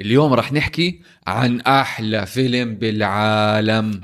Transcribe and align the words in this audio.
اليوم 0.00 0.32
رح 0.34 0.52
نحكي 0.52 1.00
عن 1.26 1.60
أحلى 1.60 2.26
فيلم 2.26 2.74
بالعالم. 2.74 4.00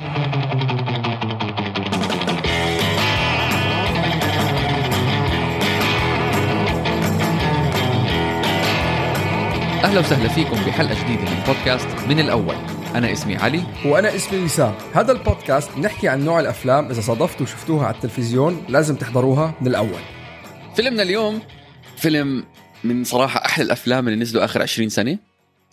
أهلا 9.84 10.00
وسهلا 10.00 10.28
فيكم 10.28 10.56
بحلقة 10.56 11.04
جديدة 11.04 11.22
من 11.22 11.42
بودكاست 11.46 11.88
من 12.08 12.20
الأول. 12.20 12.54
أنا 12.94 13.12
اسمي 13.12 13.36
علي. 13.36 13.62
وأنا 13.84 14.16
اسمي 14.16 14.44
وسام 14.44 14.74
هذا 14.94 15.12
البودكاست 15.12 15.78
نحكي 15.78 16.08
عن 16.08 16.24
نوع 16.24 16.40
الأفلام 16.40 16.90
إذا 16.90 17.00
صادفتوا 17.00 17.42
وشفتوها 17.42 17.86
على 17.86 17.94
التلفزيون 17.94 18.64
لازم 18.68 18.96
تحضروها 18.96 19.54
من 19.60 19.66
الأول. 19.66 20.00
فيلمنا 20.76 21.02
اليوم 21.02 21.40
فيلم 21.96 22.44
من 22.84 23.04
صراحة 23.04 23.44
أحلى 23.44 23.64
الأفلام 23.64 24.08
اللي 24.08 24.20
نزلوا 24.20 24.44
آخر 24.44 24.62
20 24.62 24.88
سنة. 24.88 25.27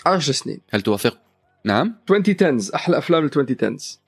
10 0.05 0.31
سنين. 0.33 0.61
هل 0.69 0.81
توافق؟ 0.81 1.17
نعم. 1.65 1.95
2010 2.11 2.75
أحلى 2.75 2.97
أفلام 2.97 3.25
ال 3.25 3.37
2010 3.37 3.99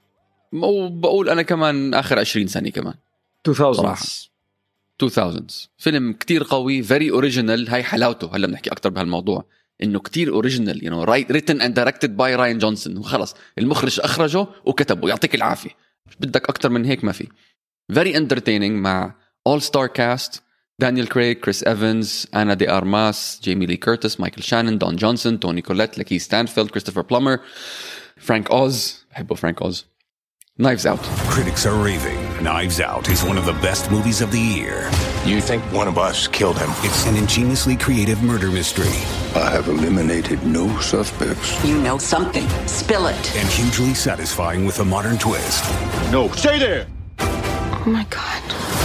وبقول 0.54 1.30
أنا 1.30 1.42
كمان 1.42 1.94
آخر 1.94 2.20
20 2.20 2.48
سنة 2.48 2.70
كمان. 2.70 2.94
2000 3.48 3.74
صراحة. 3.74 4.06
2000s 5.04 5.68
فيلم 5.78 6.14
كتير 6.14 6.44
قوي 6.44 6.84
very 6.84 7.12
original 7.12 7.70
هاي 7.70 7.84
حلاوته. 7.84 8.36
هلا 8.36 8.48
بنحكي 8.48 8.72
أكثر 8.72 8.90
بهالموضوع. 8.90 9.46
إنه 9.84 10.00
كتير 10.00 10.34
original 10.34 10.86
you 10.86 10.92
know 10.92 11.04
right 11.04 11.32
written 11.32 11.62
and 11.62 11.74
directed 11.74 12.18
by 12.18 12.36
Rian 12.36 12.58
Johnson 12.58 12.98
وخلص 12.98 13.36
المخرج 13.58 14.00
أخرجه 14.00 14.48
وكتبه. 14.66 15.10
يعطيك 15.10 15.36
العافية. 15.36 15.70
مش 16.06 16.16
بدك 16.20 16.50
أكثر 16.50 16.70
من 16.70 16.86
هيك 16.86 17.04
ما 17.04 17.12
في. 17.12 17.28
فيري 17.94 18.18
انترتيننج 18.18 18.72
مع 18.72 19.16
اول 19.48 19.62
ستار 19.62 19.88
كاست 19.88 20.44
Daniel 20.80 21.08
Craig, 21.08 21.42
Chris 21.42 21.64
Evans, 21.64 22.28
Anna 22.34 22.56
de 22.56 22.68
Armas, 22.68 23.40
Jamie 23.42 23.66
Lee 23.66 23.78
Curtis, 23.78 24.20
Michael 24.20 24.44
Shannon, 24.44 24.78
Don 24.78 24.96
Johnson, 24.96 25.40
Tony 25.40 25.64
Collette, 25.64 25.96
Lakeith 25.96 26.22
Stanfield, 26.22 26.72
Christopher 26.72 27.02
Plummer, 27.02 27.42
Frank 28.20 28.52
Oz, 28.52 29.04
Hebo 29.18 29.36
Frank 29.36 29.60
Oz. 29.60 29.86
Knives 30.60 30.86
Out. 30.86 31.00
Critics 31.30 31.66
are 31.66 31.84
raving. 31.84 32.44
Knives 32.44 32.80
Out 32.80 33.10
is 33.10 33.24
one 33.24 33.40
of 33.40 33.46
the 33.46 33.54
best 33.54 33.90
movies 33.90 34.22
of 34.22 34.32
the 34.32 34.40
year. 34.40 34.88
You 35.26 35.42
think 35.42 35.64
one 35.74 35.88
of 35.88 35.98
us 35.98 36.28
killed 36.28 36.60
him? 36.60 36.70
It's 36.84 37.08
an 37.08 37.16
ingeniously 37.16 37.76
creative 37.76 38.22
murder 38.22 38.52
mystery. 38.52 38.86
I 39.36 39.50
have 39.50 39.68
eliminated 39.70 40.44
no 40.46 40.80
suspects. 40.80 41.64
You 41.66 41.82
know 41.82 41.98
something. 41.98 42.48
Spill 42.68 43.08
it. 43.08 43.36
And 43.36 43.50
hugely 43.50 43.96
satisfying 43.96 44.64
with 44.66 44.80
a 44.80 44.86
modern 44.86 45.18
twist. 45.18 45.64
No, 46.12 46.30
stay 46.30 46.60
there! 46.60 46.86
Oh 47.20 47.84
my 47.88 48.06
god. 48.12 48.77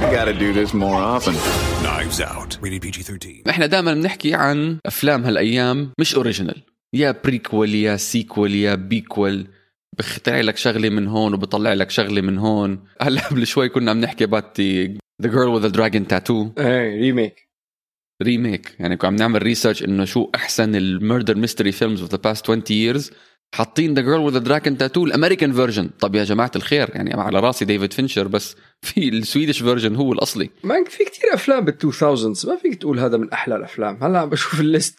Gotta 0.00 0.32
do 0.32 0.52
this 0.52 0.72
more 0.74 1.00
often. 1.16 1.34
Knives 1.82 2.20
Out. 2.20 2.58
Rated 2.62 2.82
PG-13. 2.82 3.48
إحنا 3.48 3.66
دائما 3.66 3.94
بنحكي 3.94 4.34
عن 4.34 4.78
أفلام 4.86 5.24
هالأيام 5.24 5.92
مش 6.00 6.14
original 6.14 6.62
يا 6.94 7.14
prequel 7.24 7.74
يا 7.74 7.96
sequel 7.96 8.54
يا 8.54 8.74
بيكول 8.74 9.46
بخترع 9.98 10.40
لك 10.40 10.56
شغلة 10.56 10.88
من 10.88 11.06
هون 11.08 11.34
وبطلع 11.34 11.72
لك 11.72 11.90
شغلة 11.90 12.20
من 12.20 12.38
هون. 12.38 12.84
هلا 13.02 13.28
قبل 13.28 13.46
شوي 13.46 13.68
كنا 13.68 13.90
عم 13.90 14.00
نحكي 14.00 14.26
about 14.26 14.60
The 14.60 15.28
Girl 15.28 15.48
with 15.48 15.68
Dragon 15.68 16.06
Tattoo 16.06 16.50
إيه 16.58 17.00
remake 17.00 17.48
remake 18.22 18.76
يعني 18.78 18.96
كنا 18.96 19.08
عم 19.08 19.16
نعمل 19.16 19.42
research 19.42 19.84
إنه 19.84 20.04
شو 20.04 20.30
أحسن 20.34 20.74
ال 20.74 20.83
murder 20.83 21.34
mystery 21.36 21.72
films 21.72 22.00
of 22.00 22.10
the 22.10 22.16
past 22.16 22.50
20 22.50 22.62
years. 22.62 23.12
حاطين 23.54 23.94
The 23.94 24.02
Girl 24.02 24.20
with 24.20 24.38
Dragon 24.38 24.78
Tattoo 24.78 25.04
ال 25.04 25.09
American 25.09 25.52
version 25.52 25.90
طب 26.00 26.14
يا 26.14 26.24
جماعة 26.24 26.50
الخير 26.56 26.90
يعني 26.94 27.14
على 27.14 27.40
رأسي 27.40 27.64
ديفيد 27.64 27.92
فينشر 27.92 28.28
بس 28.28 28.56
في 28.82 29.08
ال 29.08 29.15
Swedish 29.15 29.62
version 29.62 29.96
هو 29.96 30.12
الأصلي. 30.12 30.50
ما 30.64 30.84
في 30.84 31.04
كتير 31.04 31.34
أفلام 31.34 31.64
بال 31.64 31.74
2000 31.84 32.48
ما 32.48 32.56
فيك 32.56 32.74
تقول 32.74 32.98
هذا 32.98 33.16
من 33.16 33.30
أحلى 33.30 33.56
الأفلام. 33.56 34.04
هلا 34.04 34.18
عم 34.18 34.28
بشوف 34.28 34.60
ال 34.60 34.66
list. 34.66 34.98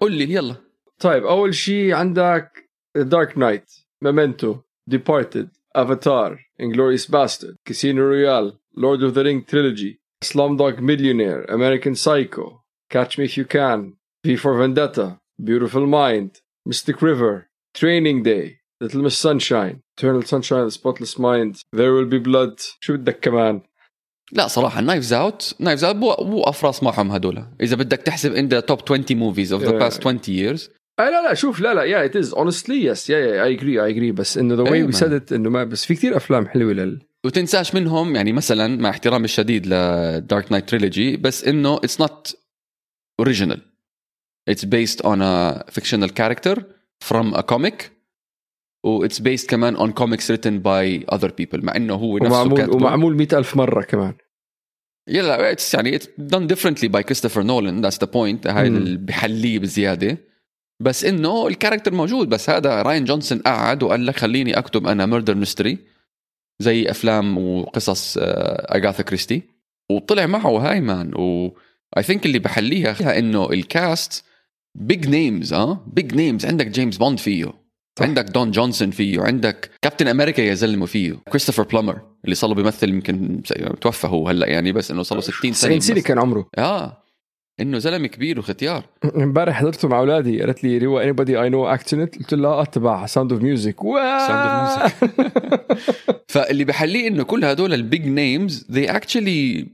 قول 0.00 0.12
لي 0.12 0.32
يلا. 0.32 0.54
طيب 0.98 1.24
أول 1.24 1.54
شيء 1.54 1.94
عندك 1.94 2.70
Dark 2.96 3.38
Knight 3.38 3.72
Memento 4.02 4.56
Departed 4.86 5.48
Avatar 5.76 6.38
Inglourious 6.60 7.10
Basterds 7.10 7.56
Casino 7.64 8.02
Royale 8.02 8.58
Lord 8.76 9.02
of 9.02 9.12
the 9.12 9.22
Rings 9.22 9.44
trilogy 9.44 10.00
Slumdog 10.24 10.80
Millionaire 10.80 11.54
American 11.54 11.94
Psycho 11.94 12.52
Catch 12.90 13.18
Me 13.18 13.28
if 13.28 13.30
you 13.30 13.44
can 13.44 13.92
V 14.26 14.36
for 14.36 14.54
Vendetta 14.54 15.18
Beautiful 15.42 15.86
Mind 15.86 16.41
Mystic 16.68 16.96
River 17.02 17.34
Training 17.78 18.22
Day 18.22 18.44
Little 18.82 19.02
Miss 19.06 19.16
Sunshine 19.26 19.76
Eternal 19.98 20.22
Sunshine 20.22 20.64
The 20.68 20.74
Spotless 20.80 21.18
Mind 21.18 21.54
There 21.76 21.92
Will 21.94 22.10
Be 22.14 22.18
Blood. 22.28 22.60
شو 22.80 22.96
بدك 22.96 23.20
كمان؟ 23.20 23.60
لا 24.32 24.46
صراحة 24.46 24.80
Knives 24.80 25.12
Out 25.12 25.54
Knives 25.58 25.84
Out 25.84 25.96
مو 25.96 26.42
أفراس 26.42 26.82
معهم 26.82 27.10
هدول. 27.10 27.44
إذا 27.60 27.76
بدك 27.76 27.98
تحسب 27.98 28.32
in 28.34 28.48
the 28.48 28.60
top 28.60 28.78
20 28.82 29.04
movies 29.10 29.52
of 29.52 29.62
the. 29.62 29.70
past 29.70 30.06
20 30.06 30.18
years. 30.18 30.70
آه 30.98 31.10
لا 31.10 31.28
لا 31.28 31.34
شوف 31.34 31.60
لا 31.60 31.74
لا 31.74 31.82
yeah 31.82 32.04
it 32.04 32.16
is 32.16 32.34
honestly 32.34 32.84
yes 32.84 33.10
yeah 33.10 33.18
yeah 33.18 33.44
I 33.44 33.54
agree 33.54 33.84
I 33.84 33.90
agree 33.90 34.12
بس 34.12 34.38
إنه 34.38 34.54
the 34.54 34.62
way 34.62 34.82
we. 34.82 34.92
said 34.92 35.32
إنه 35.32 35.50
ما 35.50 35.64
بس 35.64 35.84
في 35.84 35.94
كتير 35.94 36.16
أفلام 36.16 36.46
حلوة 36.46 36.72
لل 36.72 37.00
وتنساش 37.24 37.74
منهم 37.74 38.16
يعني 38.16 38.32
مثلا 38.32 38.76
مع 38.76 38.90
احترامي 38.90 39.24
الشديد 39.24 39.66
ل 39.66 39.83
Dark 39.83 40.52
Knight 40.52 40.68
trilogy 40.68 41.16
بس 41.16 41.44
إنه 41.44 41.76
it's 41.76 42.00
not 42.00 42.36
original 43.20 43.60
it's 44.48 44.64
based 44.64 45.00
on 45.00 45.22
a 45.22 45.64
fictional 45.70 46.14
character 46.14 46.64
from 47.00 47.34
a 47.34 47.40
comic 47.40 47.92
و 48.84 49.04
it's 49.04 49.18
based 49.18 49.50
كمان 49.50 49.76
on 49.76 49.92
comics 49.92 50.30
written 50.30 50.58
by 50.58 51.06
other 51.12 51.30
people 51.30 51.64
مع 51.64 51.76
إنه 51.76 51.94
هو 51.94 52.18
نفسه 52.18 52.32
ومعمول 52.32 52.58
كاتبه. 52.58 52.76
ومعمول 52.76 53.16
مئة 53.16 53.38
ألف 53.38 53.56
مرة 53.56 53.82
كمان. 53.82 54.14
يلا 55.08 55.52
it's 55.52 55.74
يعني 55.74 55.96
it's 55.96 56.08
done 56.18 56.46
differently 56.46 56.88
by 56.88 57.02
Christopher 57.02 57.42
Nolan 57.42 57.80
that's 57.80 57.98
the 57.98 58.10
point 58.10 58.46
هاي. 58.46 58.66
اللي 58.66 58.96
بحليه 58.96 59.58
بزيادة. 59.58 60.18
بس 60.82 61.04
إنه 61.04 61.46
ال 61.48 61.53
character 61.53 61.94
موجود 61.94 62.28
بس 62.28 62.50
هذا 62.50 62.82
راين 62.82 63.04
جونسون 63.04 63.38
قعد 63.38 63.82
وقال 63.82 64.06
لك 64.06 64.16
خليني 64.16 64.58
أكتب 64.58 64.86
أنا 64.86 65.06
murder 65.06 65.34
mystery 65.34 65.78
زي 66.60 66.90
أفلام 66.90 67.38
وقصص 67.38 68.18
آه، 68.18 68.76
اغاثا 68.76 69.02
كريستي 69.02 69.42
وطلع 69.90 70.26
معه 70.26 70.70
هاي 70.70 70.80
man 70.80 71.14
و 71.14 71.56
I 71.96 72.02
think 72.02 72.26
اللي 72.26 72.38
بحليها 72.38 73.18
إنه 73.18 73.50
ال 73.50 73.65
cast 73.65 74.24
big 74.74 75.08
names 75.08 75.52
آه 75.52 75.84
big 75.92 76.14
names 76.14 76.46
عندك 76.46 76.66
جيمس 76.66 76.96
بوند 76.96 77.18
فيه. 77.18 77.44
صح. 77.98 78.04
عندك 78.06 78.24
دون 78.24 78.50
جونسون 78.50 78.90
فيه. 78.90 79.20
عندك 79.20 79.70
كابتن 79.82 80.08
أمريكا 80.08 80.42
يا 80.42 80.54
زلمه 80.54 80.86
فيه. 80.86 81.16
كريستوفر 81.28 81.62
بلومر 81.62 82.00
اللي 82.24 82.34
صار 82.34 82.50
له 82.50 82.56
بيمثل 82.56 82.88
يمكن 82.88 83.42
توفى 83.80 84.06
هو 84.06 84.28
هلا 84.28 84.46
يعني 84.46 84.72
بس 84.72 84.90
إنه 84.90 85.02
صار 85.02 85.18
له 85.18 85.22
60 85.22 85.52
سنة 85.52 85.52
90 85.52 85.80
سنة 85.80 85.96
بس. 85.96 86.02
كان 86.02 86.18
عمره. 86.18 86.48
آه. 86.58 87.02
إنه 87.60 87.78
زلمة 87.78 88.06
كبير 88.06 88.38
وختيار. 88.38 88.84
امبارح 89.16 89.60
حضرته 89.60 89.88
مع 89.88 89.98
أولادي. 89.98 90.40
قالت 90.40 90.64
لي 90.64 90.78
روا 90.78 91.02
اني 91.02 91.12
بدي 91.12 91.40
I 91.42 91.48
know 91.48 91.66
اكتنت 91.66 92.18
قلت 92.18 92.34
لها 92.34 92.50
آه 92.50 92.64
تبع 92.64 93.06
Sound 93.06 93.32
of 93.32 93.42
Music 93.42 93.76
Sound 93.80 94.90
of 94.90 94.90
فاللي 96.32 96.64
بحليه 96.64 97.08
إنه 97.08 97.22
كل 97.22 97.44
هدول 97.44 97.74
ال 97.74 97.82
big 97.82 98.06
names 98.06 98.66
they 98.72 98.88
actually 98.90 99.66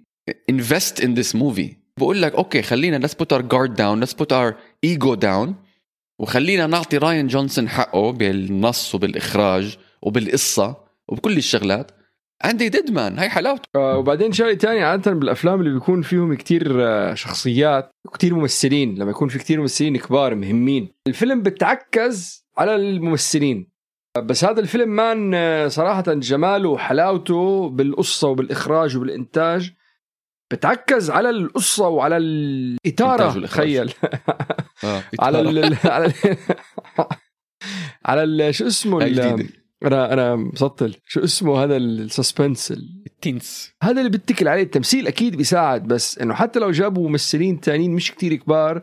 invest 0.53 1.01
in 1.05 1.09
this 1.21 1.35
movie. 1.35 1.88
بقول 1.99 2.23
لك 2.23 2.35
أوكي 2.35 2.63
خلينا 2.63 3.07
let's 3.07 3.11
put 3.11 3.37
our 3.37 3.43
guard 3.43 3.71
down 3.77 4.05
let's 4.05 4.15
put 4.15 4.33
our 4.33 4.55
ego 4.87 5.17
down 5.17 5.69
وخلينا 6.19 6.67
نعطي 6.67 6.99
راين 6.99 7.27
جونسون 7.27 7.69
حقه 7.69 8.13
بالنص 8.13 8.95
وبالإخراج 8.95 9.79
وبالقصة 10.03 10.77
وبكل 11.09 11.37
الشغلات. 11.37 11.91
Did 12.47 12.91
man. 12.91 13.19
هاي 13.19 13.29
حلاوته. 13.29 13.69
آه، 13.77 13.99
وبعدين 13.99 14.33
شغلة 14.33 14.55
تانية 14.55 14.85
عادة 14.85 15.13
بالأفلام 15.13 15.61
اللي 15.61 15.73
بيكون 15.73 16.03
فيهم 16.03 16.35
كتير 16.35 16.87
آه، 16.87 17.15
شخصيات 17.15 17.91
وكتير 18.07 18.35
ممثلين 18.35 18.95
لما 18.99 19.11
يكون 19.11 19.29
في 19.29 19.39
كتير 19.39 19.61
ممثلين 19.61 19.97
كبار 19.97 20.35
مهمين. 20.35 20.89
الفيلم 21.07 21.43
بتعكز 21.43 22.47
على 22.59 22.77
الممثلين. 22.77 23.71
بس 24.19 24.45
هذا 24.45 24.61
الفيلم 24.61 24.89
man 24.89 25.35
آه، 25.35 25.69
صراحة 25.69 26.05
جماله 26.07 26.69
وحلاوته 26.69 27.69
بالقصة 27.69 28.29
وبالإخراج 28.29 28.97
وبالإنتاج. 28.97 29.73
بتعكز 30.53 31.11
على 31.11 31.31
القصة 31.31 31.89
وعلى 31.89 32.17
والإخراج. 33.35 33.45
تخيل 33.45 33.93
آه. 34.85 35.03
على 35.21 35.41
ال 35.41 35.77
على 35.85 36.07
ال 36.07 36.13
على 38.09 38.23
ال 38.23 38.55
شو 38.55 38.67
اسمه. 38.67 39.03
أنا 39.85 40.13
أنا 40.13 40.37
مسطل 40.37 40.95
شو 41.07 41.25
اسمه 41.25 41.65
هذا 41.65 41.77
ال 41.77 41.87
suspense 41.87 42.73
ال 43.07 43.18
tense 43.18 43.73
هذا 43.83 44.01
اللي 44.01 44.11
بتكل 44.11 44.49
عليه 44.49 44.63
التمثيل 44.63 45.07
أكيد 45.07 45.37
بيساعد 45.37 45.89
بس 45.89 46.19
إنه 46.19 46.35
حتى 46.35 46.59
لو 46.59 46.71
جابوا 46.71 47.09
ممثلين 47.09 47.61
تانيين 47.61 47.93
مش 47.93 48.13
كتير 48.13 48.35
كبار 48.35 48.83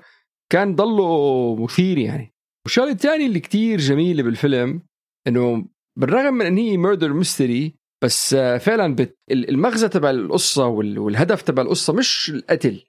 كان 0.49 0.75
ضله 0.75 1.55
مثير 1.63 1.97
يعني 1.97 2.33
والشغلة 2.65 2.91
الثانية 2.91 3.25
اللي 3.25 3.39
كتير 3.39 3.79
جميلة 3.79 4.23
بالفيلم 4.23 4.81
إنه 5.27 5.67
بالرغم 5.97 6.33
من 6.33 6.45
إن 6.45 6.57
هي 6.57 6.77
murder 6.77 7.13
mystery 7.13 7.75
بس 8.05 8.33
آه، 8.33 8.57
فعلا 8.57 8.95
بت... 8.95 9.17
ال- 9.31 9.49
المغزى 9.49 9.89
تبع 9.89 10.09
القصة 10.09 10.67
وال... 10.67 10.99
والهدف 10.99 11.41
تبع 11.41 11.63
القصة 11.63 11.93
مش 11.93 12.29
القتل 12.35 12.83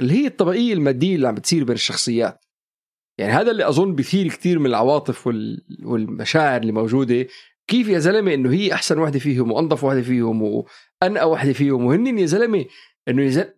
اللي 0.00 0.12
هي 0.14 0.26
الطبقيه 0.26 0.72
المادية 0.72 1.14
اللي 1.16 1.28
عم 1.28 1.34
بتصير 1.34 1.64
بين 1.64 1.74
الشخصيات. 1.74 2.44
يعني 3.18 3.32
هذا 3.32 3.50
اللي 3.50 3.68
أظن 3.68 3.94
بيثير 3.94 4.28
كثير 4.28 4.58
من 4.58 4.66
العواطف 4.66 5.26
وال... 5.26 5.64
والمشاعر 5.82 6.60
اللي 6.60 6.72
موجودة. 6.72 7.26
كيف 7.68 7.88
يا 7.88 7.98
زلمة 7.98 8.34
إنه 8.34 8.52
هي 8.52 8.72
أحسن 8.72 8.98
وحدة 8.98 9.18
فيهم 9.18 9.52
وأنظف 9.52 9.84
وحدة 9.84 10.02
فيهم 10.02 10.42
وأنقى 10.42 11.30
وحدة 11.30 11.52
فيهم؟ 11.52 11.84
وهن 11.84 12.18
يا 12.18 12.26
زلمة 12.26 12.64
إنه 13.08 13.22
يا 13.22 13.28
زلمه 13.30 13.54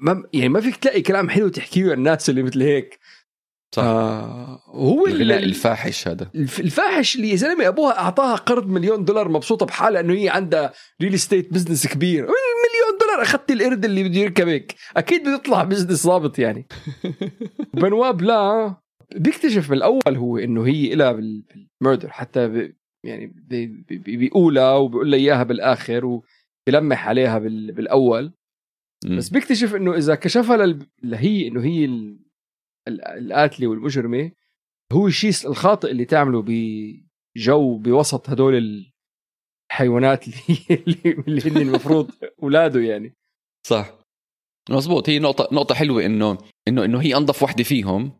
ما 0.00 0.24
يعني 0.32 0.48
ما 0.48 0.60
فيك 0.60 0.76
تلاقي 0.76 1.02
كلام 1.02 1.28
حلو 1.28 1.48
تحكيه 1.48 1.84
عن 1.84 1.92
الناس 1.98 2.30
اللي 2.30 2.42
مثل 2.42 2.62
هيك. 2.62 2.98
صح. 3.74 3.82
آه 3.82 4.60
هو 4.66 5.06
الغنى 5.06 5.38
ال- 5.38 5.44
الفاحش 5.44 6.08
هذا. 6.08 6.30
الف- 6.34 6.60
الفاحش 6.60 7.16
اللي 7.16 7.30
يا 7.30 7.36
زلمة 7.36 7.68
أبوها 7.68 7.98
أعطاها 7.98 8.36
قرض 8.36 8.66
مليون 8.68 9.04
دولار 9.04 9.28
مبسوطة 9.28 9.66
بحالها 9.66 10.00
إنه 10.00 10.12
هي 10.14 10.28
عندها 10.28 10.72
real 11.02 11.14
estate 11.14 11.52
business 11.52 11.86
كبير. 11.86 12.22
مليون 12.22 12.98
دولار 13.00 13.22
أخذت 13.22 13.50
القرد 13.50 13.84
اللي 13.84 14.04
بده 14.08 14.18
يركبك 14.20 14.74
أكيد 14.96 15.24
بيطلع 15.28 15.64
business 15.64 16.06
ضابط 16.06 16.38
يعني. 16.38 16.66
بنوا 17.74 18.22
بلان 18.22 18.74
بيكتشف 19.16 19.70
من 19.70 19.76
الأول 19.76 20.16
هو 20.16 20.38
إنه 20.38 20.66
هي 20.66 20.96
بال- 21.12 21.42
بال 21.80 21.88
murder 21.88 22.10
حتى 22.10 22.72
يعني 23.04 23.26
بي- 23.26 23.66
بي- 23.66 23.98
بي- 23.98 24.16
بيقولها 24.16 24.72
وبيقول 24.74 25.10
لها 25.10 25.18
إياها 25.18 25.42
بالآخر 25.42 26.22
وبيلمح 26.66 27.08
عليها 27.08 27.38
بال- 27.38 27.72
بالأول. 27.72 28.32
بس 29.16 29.28
بيكتشف 29.28 29.74
إنه 29.74 29.94
إذا 29.96 30.14
كشفها 30.14 30.76
لهي 31.02 31.48
إنه 31.48 31.64
هي 31.64 31.84
القاتلة 32.88 33.66
والمجرمه 33.66 34.30
هو 34.92 35.06
الشيء 35.06 35.50
الخاطئ 35.50 35.90
اللي 35.90 36.04
تعمله 36.04 36.44
بجو 36.46 37.78
بوسط 37.78 38.30
هدول 38.30 38.84
الحيوانات 39.70 40.24
اللي 40.28 40.94
اللي, 41.28 41.50
هن 41.50 41.56
المفروض 41.56 42.10
أولاده 42.42 42.80
يعني. 42.80 43.12
صح. 43.66 43.98
مزبوط. 44.70 45.08
هي 45.08 45.18
نقطة 45.18 45.48
نقطة 45.52 45.74
حلوة 45.74 46.06
إنه 46.06 46.38
إنه 46.68 46.84
إنه 46.84 47.00
هي 47.00 47.16
أنظف 47.16 47.42
وحدة 47.42 47.64
فيهم 47.64 48.12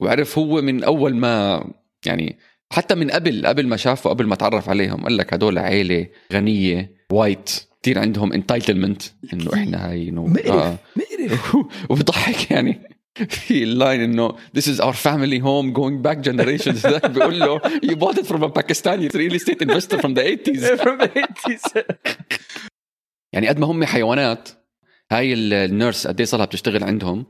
وعرف 0.00 0.38
هو 0.38 0.62
من 0.62 0.84
أول 0.84 1.16
ما 1.16 1.64
يعني 2.06 2.38
حتى 2.72 2.94
من 2.94 3.10
قبل 3.10 3.46
قبل 3.46 3.66
ما 3.66 3.76
شافه 3.76 4.10
قبل 4.10 4.26
ما 4.26 4.34
تعرف 4.34 4.68
عليهم 4.68 5.02
قال 5.02 5.16
لك 5.16 5.34
هدول 5.34 5.58
عيلة 5.58 6.06
غنية 6.32 6.94
وايت 7.12 7.68
كثير 7.82 7.98
عندهم 7.98 8.32
entitlement 8.32 9.02
إنه 9.32 9.54
إحنا 9.54 9.90
هاي 9.90 10.08
انه 10.08 10.26
مقرف 10.26 10.78
مقرف. 10.96 11.56
وبضحك 11.90 12.50
يعني. 12.50 12.97
في 13.28 13.62
اللاين 13.62 14.00
إنه 14.00 14.28
this 14.32 14.62
is 14.64 14.80
our 14.80 14.92
family 14.94 15.40
home 15.40 15.72
going 15.78 16.02
back 16.08 16.18
generations. 16.30 16.86
ذاك 16.86 17.06
بيقول 17.14 17.38
له 17.40 17.58
you 17.58 17.96
bought 17.96 18.18
it 18.18 18.26
from 18.26 18.42
a 18.42 18.48
Pakistani 18.48 19.14
real 19.14 19.34
estate 19.34 19.62
investor 19.62 19.98
from 19.98 20.14
the 20.14 20.22
80s 20.22 20.76
From 20.84 20.98
the 21.00 21.08
80s. 21.08 21.82
يعني 23.32 23.48
قد 23.48 23.58
ما 23.58 23.66
هم 23.66 23.84
حيوانات 23.84 24.48
هاي 25.12 25.32
ال- 25.32 25.52
الـ 25.52 25.61
nurse 25.61 26.06
قد 26.06 26.20
إيه 26.20 26.26
صار 26.26 26.38
لها 26.38 26.46
بتشتغل 26.46 26.84
عندهم 26.84 27.26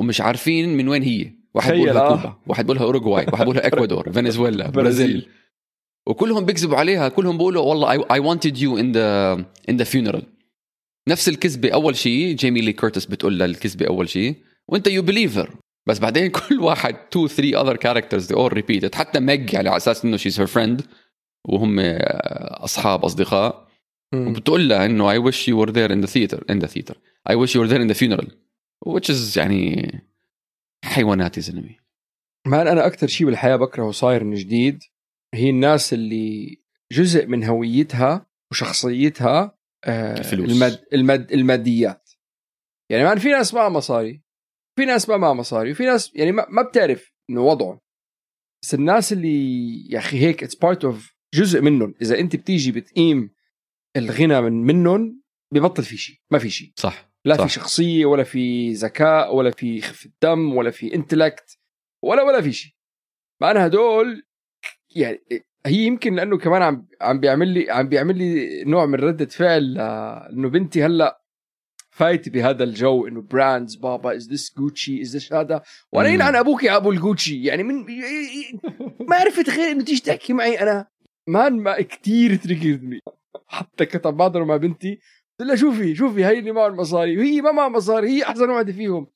ومش 0.00 0.20
عارفين 0.20 0.76
من 0.76 0.88
وين 0.88 1.02
هي. 1.02 1.32
واحد 1.54 1.68
تخيل، 1.72 1.84
بقولها 1.84 2.02
آه. 2.02 2.16
كوبا 2.16 2.36
واحد 2.46 2.64
بقولها 2.66 2.82
أوروغواي 2.82 3.26
واحد 3.32 3.44
بقولها 3.44 3.66
إكوادور 3.66 4.12
فنزويلا 4.12 4.70
برازيل. 4.70 5.28
وكلهم 6.06 6.44
بيكذبوا 6.44 6.76
عليها 6.76 7.08
كلهم 7.08 7.36
بيقولوا 7.38 7.62
والله 7.62 7.98
I 7.98 8.20
wanted 8.20 8.52
you 8.56 8.76
in 8.82 8.92
the 8.94 9.44
in 9.72 9.76
the 9.84 9.88
funeral. 9.94 10.22
نفس 11.08 11.28
الكذبة 11.28 11.70
أول 11.70 11.96
شيء 11.96 12.34
جيمي 12.36 12.60
لي 12.60 12.72
كورتس 12.72 13.04
بتقول 13.04 13.38
لها 13.38 13.46
الكذبة 13.46 13.86
أول 13.86 14.08
شيء. 14.08 14.34
وأنت 14.68 14.86
you 14.86 15.02
believe 15.02 15.40
her 15.40 15.56
بس 15.88 15.98
بعدين 15.98 16.30
كل 16.48 16.60
واحد 16.60 16.94
two 16.94 17.28
three 17.28 17.56
other 17.56 17.76
characters 17.76 18.32
they 18.32 18.36
all 18.36 18.52
repeated. 18.54 18.94
حتى 18.94 19.20
ميج 19.20 19.52
يعني 19.52 19.68
على 19.68 19.76
أساس 19.76 20.04
إنه 20.04 20.16
she's 20.16 20.40
her 20.40 20.46
friend 20.46 20.86
وهم 21.48 21.76
أصحاب 21.80 23.04
أصدقاء. 23.04 23.68
وبتقول 24.14 24.68
لها 24.68 24.86
إنه 24.86 25.14
I 25.14 25.30
wish 25.30 25.36
you 25.36 25.56
were 25.56 25.72
there 25.72 25.92
in 25.92 26.00
the 26.00 26.10
theater 26.10 26.42
in 26.52 26.58
the 26.58 26.68
theater. 26.68 26.96
I 27.30 27.34
wish 27.34 27.54
you 27.54 27.60
were 27.60 27.68
there 27.68 27.80
in 27.80 27.88
the 27.88 27.98
funeral. 28.02 28.28
Which 28.86 29.10
is 29.10 29.36
يعني 29.36 29.92
حيوانات 30.84 31.36
يا 31.36 31.42
زلمة. 31.42 31.74
man 32.46 32.68
أنا 32.68 32.86
أكثر 32.86 33.06
شيء 33.06 33.26
بالحياة 33.26 33.56
بكرهه 33.56 33.90
صاير 33.90 34.24
من 34.24 34.34
جديد 34.34 34.82
هي 35.34 35.50
الناس 35.50 35.92
اللي 35.92 36.58
جزء 36.92 37.26
من 37.26 37.44
هويتها 37.44 38.26
وشخصيتها 38.52 39.58
آه 39.84 40.18
الفلوس. 40.18 40.50
المد 40.50 40.84
المد 40.92 41.32
الماديات. 41.32 42.10
يعني 42.90 43.04
man 43.04 43.18
في 43.18 43.28
ناس 43.28 43.54
معها 43.54 43.68
مصاري 43.68 44.27
في 44.78 44.84
ناس 44.84 45.08
ما 45.08 45.16
معها 45.16 45.32
مصاري 45.32 45.72
وفي 45.72 45.84
ناس 45.84 46.12
يعني 46.14 46.32
ما, 46.32 46.62
بتعرف 46.62 47.12
إنه 47.30 47.40
وضعه. 47.40 47.80
بس 48.62 48.74
الناس 48.74 49.12
اللي 49.12 49.90
يا 49.90 49.98
أخي 49.98 50.18
هيك 50.18 50.42
it's 50.42 50.54
part 50.54 50.84
of 50.84 51.14
جزء 51.34 51.60
منهم. 51.60 51.94
إذا 52.02 52.18
أنت 52.18 52.36
بتيجي 52.36 52.72
بتقيم 52.72 53.30
الغنى 53.96 54.40
من 54.40 54.52
منهم 54.62 55.22
ببطل 55.54 55.82
في 55.82 55.96
شيء 55.96 56.16
ما 56.30 56.38
في 56.38 56.50
شيء. 56.50 56.72
صح 56.76 57.10
لا 57.24 57.36
صح. 57.36 57.46
في 57.46 57.52
شخصية 57.52 58.06
ولا 58.06 58.24
في 58.24 58.72
ذكاء 58.72 59.34
ولا 59.36 59.50
في 59.50 59.80
خفه 59.80 60.10
دم 60.22 60.56
ولا 60.56 60.70
في 60.70 60.94
intellect 60.94 61.58
ولا 62.04 62.22
ولا 62.22 62.40
في 62.40 62.52
شيء. 62.52 62.72
مع 63.40 63.50
أنا 63.50 63.66
هدول 63.66 64.22
يعني 64.96 65.20
هي 65.66 65.86
يمكن 65.86 66.14
لأنه 66.14 66.38
كمان 66.38 66.62
عم 66.62 66.88
عم 67.00 67.20
بيعمل 67.20 67.48
لي 67.48 67.70
عم 67.70 67.88
بيعمل 67.88 68.18
لي 68.18 68.64
نوع 68.64 68.86
من 68.86 68.94
ردة 68.94 69.26
فعل 69.26 69.78
انه 70.32 70.48
بنتي 70.48 70.84
هلأ 70.84 71.22
فايت 71.90 72.28
بهذا 72.28 72.64
الجو 72.64 73.06
إنه 73.06 73.20
brands 73.20 73.76
بابا 73.76 74.16
is 74.16 74.32
this 74.32 74.54
Gucci 74.58 75.02
is 75.02 75.16
this 75.16 75.32
هذا؟ 75.32 75.62
وأنا. 75.92 76.08
يلعن 76.08 76.36
أبوك 76.36 76.62
يا 76.62 76.76
أبو 76.76 76.90
الجوتشي. 76.90 77.42
يعني 77.44 77.62
من 77.62 77.74
ما 79.08 79.16
عرفت 79.16 79.50
غير 79.50 79.70
إنه 79.70 79.84
تيجي 79.84 80.00
تحكي 80.00 80.32
معي. 80.32 80.62
أنا 80.62 80.86
man 81.28 81.56
ما 81.56 81.80
كثير 81.80 82.36
trigger 82.36 82.86
ني 82.86 83.00
حتى 83.46 83.86
كتب 83.86 84.14
بعضهم 84.14 84.46
مع 84.46 84.56
بنتي. 84.56 84.98
قلت 85.40 85.48
لها 85.48 85.56
شوفي 85.56 85.94
شوفي 85.94 86.24
هي 86.24 86.38
اللي 86.38 86.52
معه 86.52 86.66
المصاري 86.66 87.18
وهي 87.18 87.40
ما 87.40 87.52
معها 87.52 87.68
مصاري 87.68 88.08
هي 88.08 88.22
أحسن 88.22 88.50
واحدة 88.50 88.72
فيهم. 88.72 89.06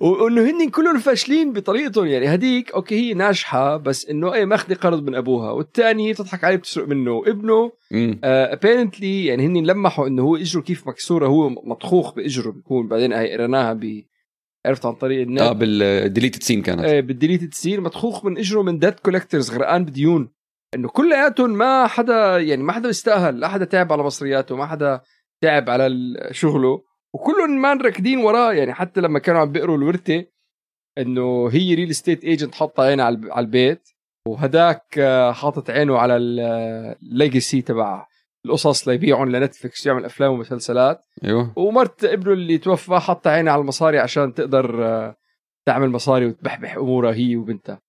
وانه 0.00 0.50
هن 0.50 0.70
كلهم 0.70 0.98
فاشلين 0.98 1.52
بطريقتهم 1.52 2.06
يعني 2.06 2.34
هديك 2.34 2.72
أوكي 2.72 2.94
هي 2.94 3.14
ناجحة 3.14 3.76
بس 3.76 4.06
إنه 4.10 4.34
إيه 4.34 4.44
ماخذه 4.44 4.74
قرض 4.74 5.02
من 5.02 5.14
أبوها 5.14 5.50
والثاني 5.50 6.12
بتضحك 6.12 6.44
عليه 6.44 6.56
بتسرق 6.56 6.88
منه. 6.88 7.12
وابنه. 7.12 7.72
apparently 8.24 9.26
يعني 9.26 9.46
هن 9.46 9.66
لمحوا 9.66 10.06
إنه 10.06 10.22
هو 10.22 10.36
إجره 10.36 10.60
كيف 10.60 10.88
مكسورة 10.88 11.26
هو 11.26 11.48
مطخوخ 11.48 12.14
بإجره 12.14 12.50
بيكون 12.50 12.88
بعدين 12.88 13.12
هي 13.12 13.32
قريناها 13.32 13.72
ب 13.72 14.04
عرفت 14.66 14.86
عن 14.86 14.94
طريق 14.94 15.20
النت؟ 15.22 15.40
آه 15.40 15.52
بال 15.52 15.72
deleted 15.72 16.42
scene 16.42 16.62
كانت. 16.62 16.80
إيه 16.80 17.00
بال 17.00 17.10
deleted 17.10 17.44
تصير 17.44 17.80
مطخوخ 17.80 18.24
من 18.24 18.38
إجره 18.38 18.62
من 18.62 18.78
debt 18.78 19.00
collectors 19.00 19.50
غرقان 19.50 19.84
بديون. 19.84 20.28
إنه 20.74 20.88
كلياتهم 20.88 21.50
ما 21.50 21.86
حدا 21.86 22.38
يعني 22.38 22.62
ما 22.62 22.72
حدا 22.72 22.86
بيستاهل 22.86 23.40
لا 23.40 23.48
حدا 23.48 23.64
تعب 23.64 23.92
على 23.92 24.02
مصرياته 24.02 24.56
ما 24.56 24.66
حدا 24.66 25.00
تعب 25.42 25.70
على 25.70 25.90
شغله. 26.32 26.82
وكلهم 27.14 27.60
man 27.62 27.80
راكدين 27.80 28.18
وراه. 28.18 28.52
يعني 28.52 28.74
حتى 28.74 29.00
لما 29.00 29.18
كانوا 29.18 29.40
عم 29.40 29.52
بيقروا 29.52 29.76
الورثة 29.76 30.24
إنه 30.98 31.48
هي 31.52 31.74
real 31.74 31.90
estate 31.90 32.24
agent 32.24 32.54
حاطة 32.54 32.82
عينها 32.82 33.04
على 33.04 33.14
الب- 33.16 33.30
على 33.32 33.44
البيت 33.46 33.88
وهداك 34.28 34.98
آه، 34.98 35.32
حاطط 35.32 35.70
عينه 35.70 35.98
على 35.98 36.16
ال 36.16 36.37
legacy 36.37 37.62
تبع 37.62 38.06
القصص 38.46 38.88
ليبيعهم 38.88 39.30
ل 39.30 39.37
Netflix 39.37 39.86
يعمل 39.86 40.04
أفلام 40.04 40.32
ومسلسلات. 40.32 41.04
أيوه. 41.24 41.52
ومرت 41.56 42.04
ابنه 42.04 42.32
اللي 42.32 42.58
توفى 42.58 42.94
حط 42.94 43.26
عينها 43.26 43.52
على 43.52 43.60
المصاري 43.62 43.98
عشان 43.98 44.34
تقدر 44.34 44.86
آه، 44.86 45.16
تعمل 45.68 45.90
مصاري 45.90 46.26
وتبحبح 46.26 46.76
أمورها 46.76 47.14
هي 47.14 47.36
وبنتها. 47.36 47.80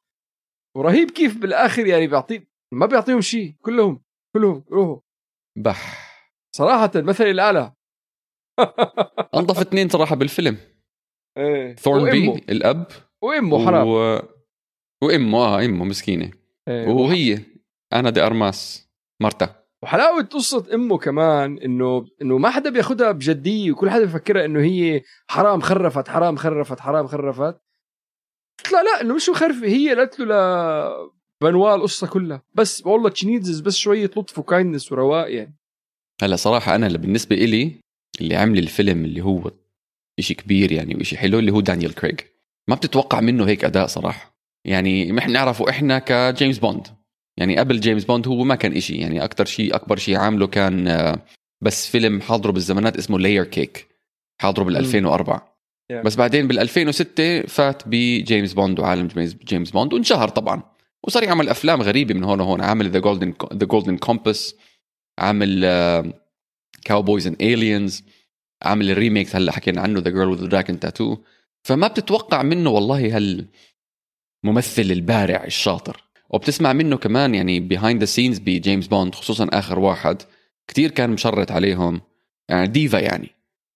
ورهيب 0.77 1.11
كيف 1.11 1.37
بالآخر 1.37 1.85
يعني 1.87 2.07
بيعطي 2.07 2.47
ما 2.73 2.85
بيعطيهم 2.85 3.21
شيء 3.21 3.53
كلهم 3.61 4.01
كلهم 4.35 4.63
روحوا. 4.71 4.99
بح. 5.57 6.05
صراحة 6.55 6.91
مثل 6.95 7.23
الاعلى 7.23 7.73
انظف 9.35 9.59
اثنين 9.59 9.89
صراحة 9.89 10.15
بالفيلم. 10.15 10.57
إيه. 11.37 11.75
ثورنبي 11.75 12.43
الأب 12.49 12.87
وإمه 13.21 13.65
حرام. 13.65 13.87
و... 13.87 14.21
وإمه 15.03 15.37
آه 15.37 15.65
إمه 15.65 15.85
مسكينة. 15.85 16.31
إيه. 16.67 16.87
وهي 16.87 17.39
أنا 17.93 18.09
دي 18.09 18.21
أرماس 18.21 18.89
مرتا 19.21 19.65
وحلاوة 19.83 20.21
قصة 20.23 20.73
إمه 20.73 20.97
كمان 20.97 21.57
إنه 21.57 22.05
إنه 22.21 22.37
ما 22.37 22.49
حدا 22.49 22.69
بياخدها 22.69 23.11
بجدية 23.11 23.71
وكل 23.71 23.89
حدا 23.89 24.05
بفكرها 24.05 24.45
إنه 24.45 24.59
هي 24.63 25.01
حرام 25.27 25.61
خرفت 25.61 26.07
حرام 26.07 26.35
خرفت 26.35 26.79
حرام 26.79 27.07
خرفت. 27.07 27.61
لا 28.71 28.83
لا 28.83 29.01
إنه 29.01 29.15
مش 29.15 29.29
مخرفه 29.29 29.67
هي 29.67 29.95
قالت 29.95 30.19
له 30.19 30.25
ل 30.25 31.09
بنوا 31.43 31.75
القصة 31.75 32.07
كلها. 32.07 32.43
بس 32.53 32.85
والله 32.85 33.09
she 33.09 33.28
needs 33.28 33.59
بس 33.59 33.75
شوية 33.75 34.05
لطف 34.05 34.39
و 34.39 34.45
kindness 34.45 34.91
ورواق 34.91 35.33
يعني. 35.33 35.57
هلا 36.21 36.35
صراحة 36.35 36.75
أنا 36.75 36.87
بالنسبة 36.87 37.35
إلي 37.35 37.71
اللي 38.21 38.35
عمل 38.35 38.59
الفيلم 38.59 39.05
اللي 39.05 39.21
هو 39.21 39.51
إشي 40.19 40.33
كبير 40.33 40.71
يعني 40.71 40.95
وإشي 40.95 41.17
حلو 41.17 41.39
اللي 41.39 41.51
هو 41.51 41.59
دانيال 41.61 41.95
كريغ. 41.95 42.15
ما 42.67 42.75
بتتوقع 42.75 43.19
منه 43.21 43.47
هيك 43.47 43.65
أداء 43.65 43.87
صراحة. 43.87 44.35
يعني 44.65 45.11
ما 45.11 45.19
إحنا 45.19 45.33
نعرفه 45.33 45.69
إحنا 45.69 45.99
كجيمس 45.99 46.59
بوند. 46.59 46.87
يعني 47.37 47.57
قبل 47.57 47.79
جيمس 47.79 48.03
بوند 48.05 48.27
هو 48.27 48.43
ما 48.43 48.55
كان 48.55 48.73
إشي. 48.73 48.95
يعني 48.95 49.23
أكثر 49.23 49.45
شيء 49.45 49.75
أكبر 49.75 49.97
شيء 49.97 50.17
عامله 50.17 50.47
كان 50.47 50.87
آه، 50.87 51.19
بس 51.61 51.87
فيلم 51.87 52.21
حاضره 52.21 52.51
بالزمانات 52.51 52.97
اسمه 52.97 53.19
Layer 53.19 53.43
Cake 53.43 53.87
حاضره 54.41 54.63
بال 54.63 54.77
2004 54.77 55.55
Yeah. 55.93 55.95
بس 56.05 56.15
بعدين 56.15 56.47
بال 56.47 56.59
2006 56.59 57.41
فات 57.41 57.83
بجيمس 57.85 58.53
بوند 58.53 58.79
وعالم 58.79 59.07
جيمس- 59.07 59.35
جيمس 59.45 59.71
بوند 59.71 59.93
وانشهر 59.93 60.27
طبعا. 60.29 60.63
وصار 61.03 61.23
يعمل 61.23 61.49
أفلام 61.49 61.81
غريبة 61.81 62.13
من 62.13 62.23
هون 62.23 62.39
وهون. 62.39 62.61
عامل 62.61 62.89
The 62.89 62.99
Golden 62.99 63.33
The 63.53 63.65
Golden 63.65 63.97
Compass 63.97 64.55
عامل 65.19 65.65
Cowboys 66.85 67.27
and 67.27 67.41
Aliens 67.41 68.03
عامل 68.63 68.89
ال 68.91 68.98
remake 68.98 69.35
هلا 69.35 69.51
حكينا 69.51 69.81
عنه 69.81 69.99
The 69.99 70.09
Girl 70.09 70.27
with 70.29 70.47
Dragon 70.47 70.79
Tattoo 70.79 71.17
فما 71.63 71.87
بتتوقع 71.87 72.43
منه 72.43 72.69
والله 72.69 73.17
هالممثل 74.45 74.81
البارع 74.81 75.43
الشاطر. 75.43 76.03
وبتسمع 76.29 76.73
منه 76.73 76.97
كمان 76.97 77.35
يعني 77.35 77.59
behind 77.59 77.99
the 77.99 78.05
scenes 78.05 78.39
بجيمس 78.39 78.87
بوند 78.87 79.15
خصوصا 79.15 79.47
آخر 79.53 79.79
واحد. 79.79 80.21
كتير 80.67 80.91
كان 80.91 81.09
مشرط 81.09 81.51
عليهم. 81.51 82.01
يعني 82.49 82.67
ديفا 82.67 82.97
يعني. 82.97 83.29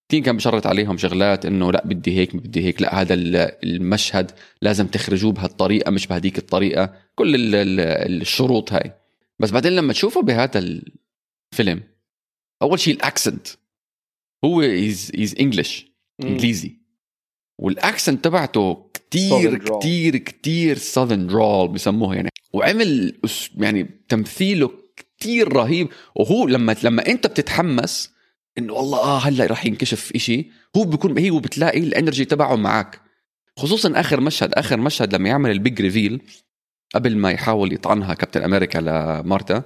كثير 0.09 0.23
كان 0.23 0.37
بشرط 0.37 0.67
عليهم 0.67 0.97
شغلات 0.97 1.45
إنه 1.45 1.71
لأ 1.71 1.87
بدي 1.87 2.17
هيك 2.17 2.35
بدي 2.35 2.65
هيك. 2.65 2.81
لأ 2.81 3.01
هذا 3.01 3.13
ال- 3.13 3.35
المشهد 3.63 4.31
لازم 4.61 4.87
تخرجوه 4.87 5.31
بهالطريقة 5.31 5.91
مش 5.91 6.07
بهديك 6.07 6.37
الطريقة. 6.37 6.93
كل 7.15 7.35
ال- 7.35 7.55
ال- 7.55 8.21
الشروط 8.21 8.73
هاي. 8.73 8.91
بس 9.39 9.51
بعدين 9.51 9.71
لما 9.71 9.93
تشوفه 9.93 10.21
بهذا 10.21 10.59
الفيلم 10.59 11.83
أول 12.61 12.79
شيء 12.79 12.93
ال 12.93 13.00
accent. 13.00 13.47
هو 14.45 14.61
is 14.61 15.11
is 15.19 15.35
English 15.39 15.85
إنجليزي. 16.23 16.79
وال 17.59 17.75
accent 17.75 18.23
تبعته 18.23 18.89
كتير. 18.93 19.57
كتير 19.57 20.17
كتير 20.17 20.77
southern 20.77 21.27
drawl 21.27 21.67
بسموها 21.67 22.15
يعني. 22.15 22.29
وعمل 22.53 23.19
يعني 23.57 23.89
تمثيله 24.09 24.71
كتير 24.95 25.53
رهيب. 25.53 25.89
وهو 26.15 26.47
لما 26.47 26.75
لما 26.83 27.07
أنت 27.07 27.27
بتتحمس 27.27 28.11
إنه 28.57 28.73
والله 28.73 28.99
آه 28.99 29.17
هلأ 29.19 29.45
رح 29.45 29.65
ينكشف 29.65 30.11
إشي 30.15 30.49
هو 30.77 30.83
بيكون 30.83 31.17
هي 31.17 31.31
وبتلاقي 31.31 31.79
ال 31.79 31.86
energy 31.86 32.25
تبعه 32.25 32.55
معك 32.55 33.01
خصوصا 33.57 33.99
آخر 33.99 34.21
مشهد 34.21 34.53
آخر 34.53 34.77
مشهد 34.77 35.15
لما 35.15 35.29
يعمل 35.29 35.51
ال 35.51 35.59
big 35.59 35.81
reveal 35.81 36.21
قبل 36.95 37.17
ما 37.17 37.31
يحاول 37.31 37.73
يطعنها 37.73 38.13
كابتن 38.13 38.43
أمريكا 38.43 38.77
لمارتا. 38.77 39.63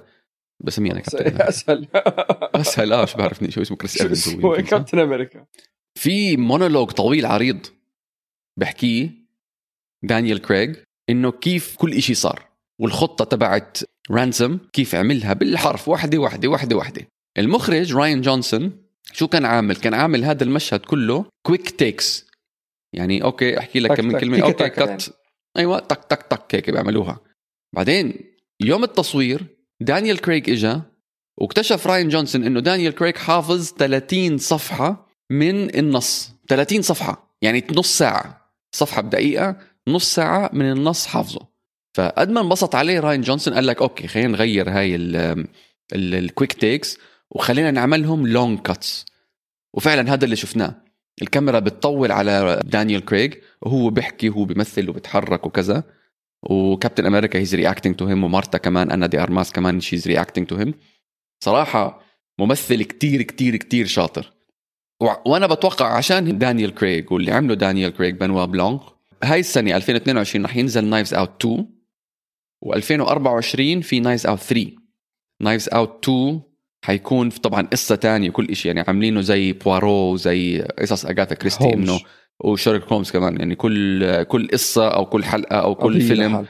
بسميها 0.60 0.92
أنا 0.92 1.00
كابتن 1.00 1.18
أمريكا. 1.26 1.48
اسهل 1.48 1.88
اسهل 2.60 2.92
آه 2.92 3.04
شو 3.04 3.18
بعرفني 3.18 3.50
شو 3.50 3.62
اسمه 3.62 3.76
كريس 3.76 4.00
ايفنز 4.00 4.28
هو؟ 4.44 4.56
كابتن 4.56 4.98
أمريكا. 4.98 5.46
في 5.98 6.36
مونولوج 6.36 6.90
طويل 6.90 7.26
عريض 7.26 7.66
بحكيه 8.60 9.10
دانيال 10.02 10.42
كريغ 10.42 10.74
إنه 11.10 11.32
كيف 11.32 11.76
كل 11.76 11.92
إشي 11.92 12.14
صار 12.14 12.48
والخطة 12.80 13.24
تبعت 13.24 13.78
رانسم 14.10 14.58
كيف 14.72 14.94
عملها 14.94 15.32
بالحرف 15.32 15.88
واحدة 15.88 16.18
واحدة 16.18 16.48
واحدة 16.48 16.76
واحدة. 16.76 17.06
المخرج 17.38 17.92
راين 17.94 18.20
جونسون 18.20 18.84
شو 19.12 19.28
كان 19.28 19.44
عامل؟ 19.44 19.76
كان 19.76 19.94
عامل 19.94 20.24
هذا 20.24 20.44
المشهد 20.44 20.80
كله 20.80 21.24
quick 21.46 21.70
takes 21.70 22.26
يعني 22.92 23.22
okay 23.24 23.58
أحكي 23.58 23.80
لك 23.80 23.92
كم 23.92 24.18
كلمة. 24.18 24.40
okay 24.42 24.68
cut 24.68 25.14
أيوه 25.56 25.78
تك 25.78 26.04
تك 26.04 26.22
تك 26.22 26.54
هيك 26.54 26.70
بيعملوها. 26.70 27.20
بعدين 27.74 28.14
يوم 28.60 28.84
التصوير 28.84 29.46
دانيال 29.80 30.18
كريغ 30.18 30.42
إجا 30.48 30.82
واكتشف 31.36 31.86
راين 31.86 32.08
جونسون 32.08 32.44
إنه 32.44 32.60
دانيال 32.60 32.94
كريغ 32.94 33.16
حافظ 33.16 33.72
30 33.72 34.38
صفحة 34.38 35.06
من 35.30 35.78
النص. 35.78 36.30
30 36.48 36.82
صفحة 36.82 37.36
يعني 37.42 37.64
نص 37.76 37.98
ساعة. 37.98 38.52
صفحة 38.74 39.02
بدقيقة 39.02 39.56
نص 39.88 40.14
ساعة 40.14 40.50
من 40.52 40.72
النص 40.72 41.06
حافظه. 41.06 41.48
فقد 41.94 42.30
ما 42.30 42.40
انبسط 42.40 42.74
عليه 42.74 43.00
راين 43.00 43.20
جونسون 43.20 43.54
قال 43.54 43.66
لك 43.66 43.82
okay 43.82 44.06
خلينا 44.06 44.28
نغير 44.28 44.70
هاي 44.70 44.96
ال 45.92 46.02
quick 46.02 46.52
takes 46.52 46.98
وخلينا 47.30 47.70
نعملهم 47.70 48.26
long 48.26 48.60
cuts 48.60 49.06
وفعلا 49.74 50.12
هذا 50.12 50.24
اللي 50.24 50.36
شفناه. 50.36 50.74
الكاميرا 51.22 51.58
بتطول 51.58 52.12
على 52.12 52.62
دانيال 52.64 53.04
كريغ 53.04 53.30
وهو 53.62 53.90
بيحكي 53.90 54.28
وهو 54.28 54.44
بيمثل 54.44 54.88
وبيتحرك 54.88 55.46
وكذا. 55.46 55.84
وكابتن 56.50 57.06
أمريكا 57.06 57.38
he's 57.38 57.54
reacting 57.54 57.96
to 57.96 58.06
him 58.06 58.24
ومارتا 58.24 58.58
كمان 58.58 58.90
أنا 58.90 59.06
دي 59.06 59.18
أرماس 59.22 59.52
كمان 59.52 59.80
she's 59.80 60.06
reacting 60.06 60.46
to 60.46 60.56
him 60.56 60.74
صراحة 61.44 62.00
ممثل 62.38 62.82
كتير 62.82 63.22
كتير 63.22 63.56
كتير 63.56 63.86
شاطر. 63.86 64.32
و- 65.02 65.30
وأنا 65.30 65.46
بتوقع 65.46 65.96
عشان 65.96 66.38
دانيال 66.38 66.74
كريغ 66.74 67.04
واللي 67.14 67.32
عمله 67.32 67.54
دانيال 67.54 67.92
كريغ 67.92 68.10
بنوا 68.14 68.44
بلانك 68.44 68.80
هاي 69.24 69.40
السنة 69.40 69.76
2022 69.76 70.44
رح 70.44 70.56
ينزل 70.56 70.84
Knives 70.84 71.14
Out 71.14 71.44
2 71.44 71.66
و2024 72.66 73.82
في 73.82 74.00
Knives 74.00 74.26
Out 74.26 74.38
3 74.38 74.70
Knives 75.42 75.68
Out 75.68 76.04
2 76.08 76.40
حيكون 76.84 77.30
في 77.30 77.40
طبعا 77.40 77.62
قصة 77.62 77.94
تانية 77.94 78.28
وكل 78.30 78.56
شيء 78.56 78.66
يعني 78.74 78.88
عاملينه 78.88 79.20
زي 79.20 79.52
بوارو 79.52 80.16
زي 80.16 80.60
قصص 80.78 81.04
اغاثا 81.06 81.34
كريستي. 81.34 81.64
إنه 81.74 82.00
وشيرلوك 82.40 82.84
هولمز 82.84 83.10
كمان. 83.10 83.36
يعني 83.36 83.54
كل 83.54 84.22
كل 84.22 84.48
قصة 84.48 84.88
أو 84.88 85.06
كل 85.06 85.24
حلقة 85.24 85.56
أو 85.56 85.74
كل 85.74 85.94
قضية 85.94 86.08
فيلم 86.08 86.32
لحال. 86.32 86.46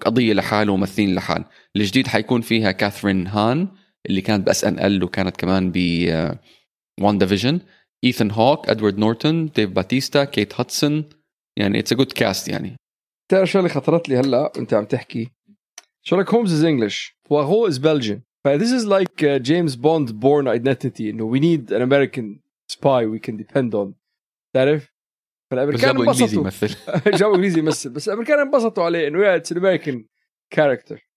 قضية 0.00 0.32
لحال 0.32 0.70
وممثلين 0.70 1.14
لحال. 1.14 1.44
الجديد 1.76 2.06
حيكون 2.06 2.40
فيها 2.40 2.72
كاثرين 2.72 3.26
هان 3.26 3.68
اللي 4.06 4.20
كانت 4.20 4.46
ب 4.46 4.64
SNL 4.64 5.04
وكانت 5.04 5.36
كمان 5.36 5.72
ب 5.74 5.78
WandaVision 7.00 7.60
ايثن 8.04 8.30
هوك 8.30 8.68
إدوارد 8.68 8.98
نورتون 8.98 9.46
ديف 9.46 9.70
باتيستا 9.70 10.24
كيت 10.24 10.60
هادسون 10.60 11.08
يعني 11.58 11.78
it's 11.78 11.92
a 11.92 11.96
good 11.96 12.12
cast 12.12 12.48
يعني. 12.48 12.76
تعرف 13.30 13.50
شغله 13.50 13.68
خطرت 13.68 14.08
لي 14.08 14.16
هلأ 14.16 14.52
وأنت 14.56 14.74
عم 14.74 14.84
تحكي؟ 14.84 15.30
شيرلوك 16.04 16.34
هولمز 16.34 16.52
is 16.52 16.64
English 16.64 17.16
وهو 17.30 17.66
is 17.66 17.78
Belgian 17.78 18.20
ف 18.44 18.50
this 18.50 18.72
is 18.72 18.86
like 18.86 19.24
جيمس 19.24 19.74
بوند 19.74 20.12
Bourne 20.12 20.48
Identity 20.48 21.10
إنه 21.10 21.24
we 21.24 21.40
need 21.40 21.72
an 21.72 21.82
American 21.82 22.40
spy 22.70 23.06
we 23.06 23.18
can 23.18 23.36
depend 23.36 23.74
on 23.74 23.94
تعرف؟ 24.54 24.91
بس 25.54 25.80
فالامريكان 25.80 25.88
جابوا 25.88 26.04
إنجليزي 26.04 26.36
انبسطوا 26.36 26.42
يمثل 26.42 26.76
جابوا 27.18 27.34
إنجليزي 27.36 27.58
يمثل 27.58 27.90
بس 27.90 28.08
الأمريكان 28.08 28.38
انبسطوا 28.38 28.84
عليه 28.84 29.08
إنه 29.08 29.24
yeah 29.24 29.36
it's 29.36 29.52
American 29.52 30.04
character 30.50 31.08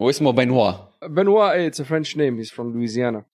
واسمه 0.00 0.32
بنوا 0.32 0.72
Benoit, 1.02 1.56
it's 1.56 1.80
a 1.80 1.84
French 1.84 2.14
name. 2.16 2.36
He's 2.36 2.50
from 2.50 2.74
Louisiana. 2.74 3.24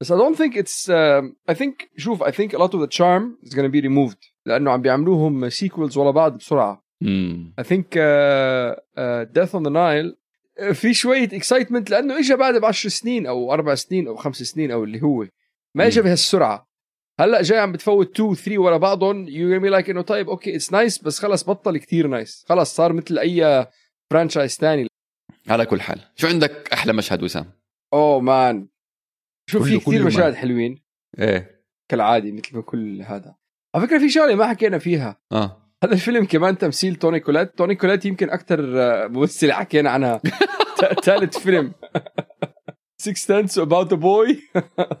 بس 0.00 0.12
I 0.12 0.16
don't 0.16 0.36
think 0.36 0.56
it's 0.56 0.88
um, 0.88 1.36
I 1.48 1.54
think 1.54 1.88
شوف 1.96 2.22
I 2.22 2.30
think 2.30 2.52
a 2.52 2.58
lot 2.58 2.74
of 2.74 2.80
the 2.80 2.98
charm 2.98 3.38
is 3.42 3.54
going 3.54 3.64
to 3.64 3.72
be 3.72 3.80
removed 3.80 4.32
لأنه 4.46 4.70
عم 4.70 4.82
بيعملوهم 4.82 5.50
sequels 5.50 5.96
ورا 5.96 6.10
بعض 6.10 6.36
بسرعة. 6.38 6.84
I 7.60 7.62
think 7.62 7.96
uh, 7.96 8.74
uh, 8.96 9.24
Death 9.32 9.54
on 9.54 9.62
the 9.62 9.70
Nile 9.70 10.12
uh, 10.60 10.72
في 10.72 10.94
شوية 10.94 11.28
excitement 11.28 11.90
لأنه 11.90 12.18
إجا 12.18 12.34
بعد 12.34 12.54
بعشر 12.54 12.88
سنين 12.88 13.26
أو 13.26 13.52
أربع 13.52 13.74
سنين 13.74 14.08
أو 14.08 14.16
خمس 14.16 14.36
سنين 14.36 14.70
أو 14.70 14.84
اللي 14.84 15.02
هو 15.02 15.26
ما 15.74 15.86
إجا 15.86 16.00
مم. 16.00 16.06
بهالسرعة. 16.06 16.73
هلأ 17.20 17.42
جاي 17.42 17.58
عم 17.58 17.72
بتفوت 17.72 18.20
2 18.20 18.34
3 18.34 18.58
ورا 18.58 18.76
بعضهم. 18.76 19.28
you 19.28 19.60
may 19.60 19.68
like 19.68 19.90
إنه 19.90 20.02
طيب 20.02 20.28
okay 20.28 20.56
it's 20.56 20.72
nice 20.72 20.98
بس 20.98 21.18
خلص 21.18 21.44
بطل 21.50 21.78
كتير 21.78 22.06
nice 22.06 22.44
خلص 22.48 22.74
صار 22.74 22.92
مثل 22.92 23.18
أي 23.18 23.66
franchise 24.12 24.56
ثاني 24.56 24.86
على 25.48 25.66
كل 25.66 25.80
حال. 25.80 26.00
شو 26.16 26.26
عندك 26.26 26.72
أحلى 26.72 26.92
مشهد 26.92 27.22
وسام؟ 27.22 27.52
oh 27.92 28.20
man 28.20 28.68
شوف 29.50 29.62
في 29.62 29.78
كثير 29.78 30.04
مشاهد 30.04 30.32
man. 30.32 30.36
حلوين. 30.36 30.82
إيه. 31.18 31.64
كالعادي 31.90 32.32
مثل 32.32 32.56
ما 32.56 32.62
كل 32.62 33.02
هذا. 33.02 33.34
على 33.74 33.86
فكرة 33.86 33.98
في 33.98 34.08
شغلة 34.08 34.34
ما 34.34 34.46
حكينا 34.46 34.78
فيها. 34.78 35.20
آه. 35.32 35.70
هذا 35.84 35.94
الفيلم 35.94 36.24
كمان 36.24 36.58
تمثيل 36.58 36.96
توني 36.96 37.20
كولات. 37.20 37.58
توني 37.58 37.74
كولات 37.74 38.04
يمكن 38.06 38.30
أكثر 38.30 38.60
ممثلة 39.08 39.54
حكينا 39.54 39.90
عنها. 39.90 40.20
ثالث 41.04 41.38
فيلم. 41.38 41.72
Sixth 43.00 43.26
Sense 43.26 43.58
About 43.58 43.92
a 43.92 43.96
Boy 43.96 44.38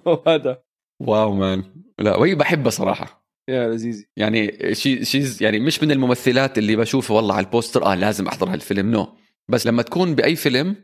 وهذا 0.06 0.62
wow 1.00 1.34
man. 1.34 1.64
لا 1.98 2.16
وهي 2.16 2.34
بحبها 2.34 2.70
صراحة. 2.70 3.24
يا 3.48 3.68
لذيذ 3.68 4.04
يعني 4.16 4.74
she 4.74 5.04
she's 5.04 5.42
يعني 5.42 5.60
مش 5.60 5.82
من 5.82 5.90
الممثلات 5.90 6.58
اللي 6.58 6.76
بشوفها 6.76 7.16
والله 7.16 7.34
على 7.34 7.46
ال 7.46 7.52
poster 7.52 7.86
آه 7.86 7.94
لازم 7.94 8.26
أحضر 8.26 8.52
هالفيلم 8.52 8.90
no 8.90 9.04
no. 9.04 9.08
بس 9.48 9.66
لما 9.66 9.82
تكون 9.82 10.14
بأي 10.14 10.36
فيلم 10.36 10.76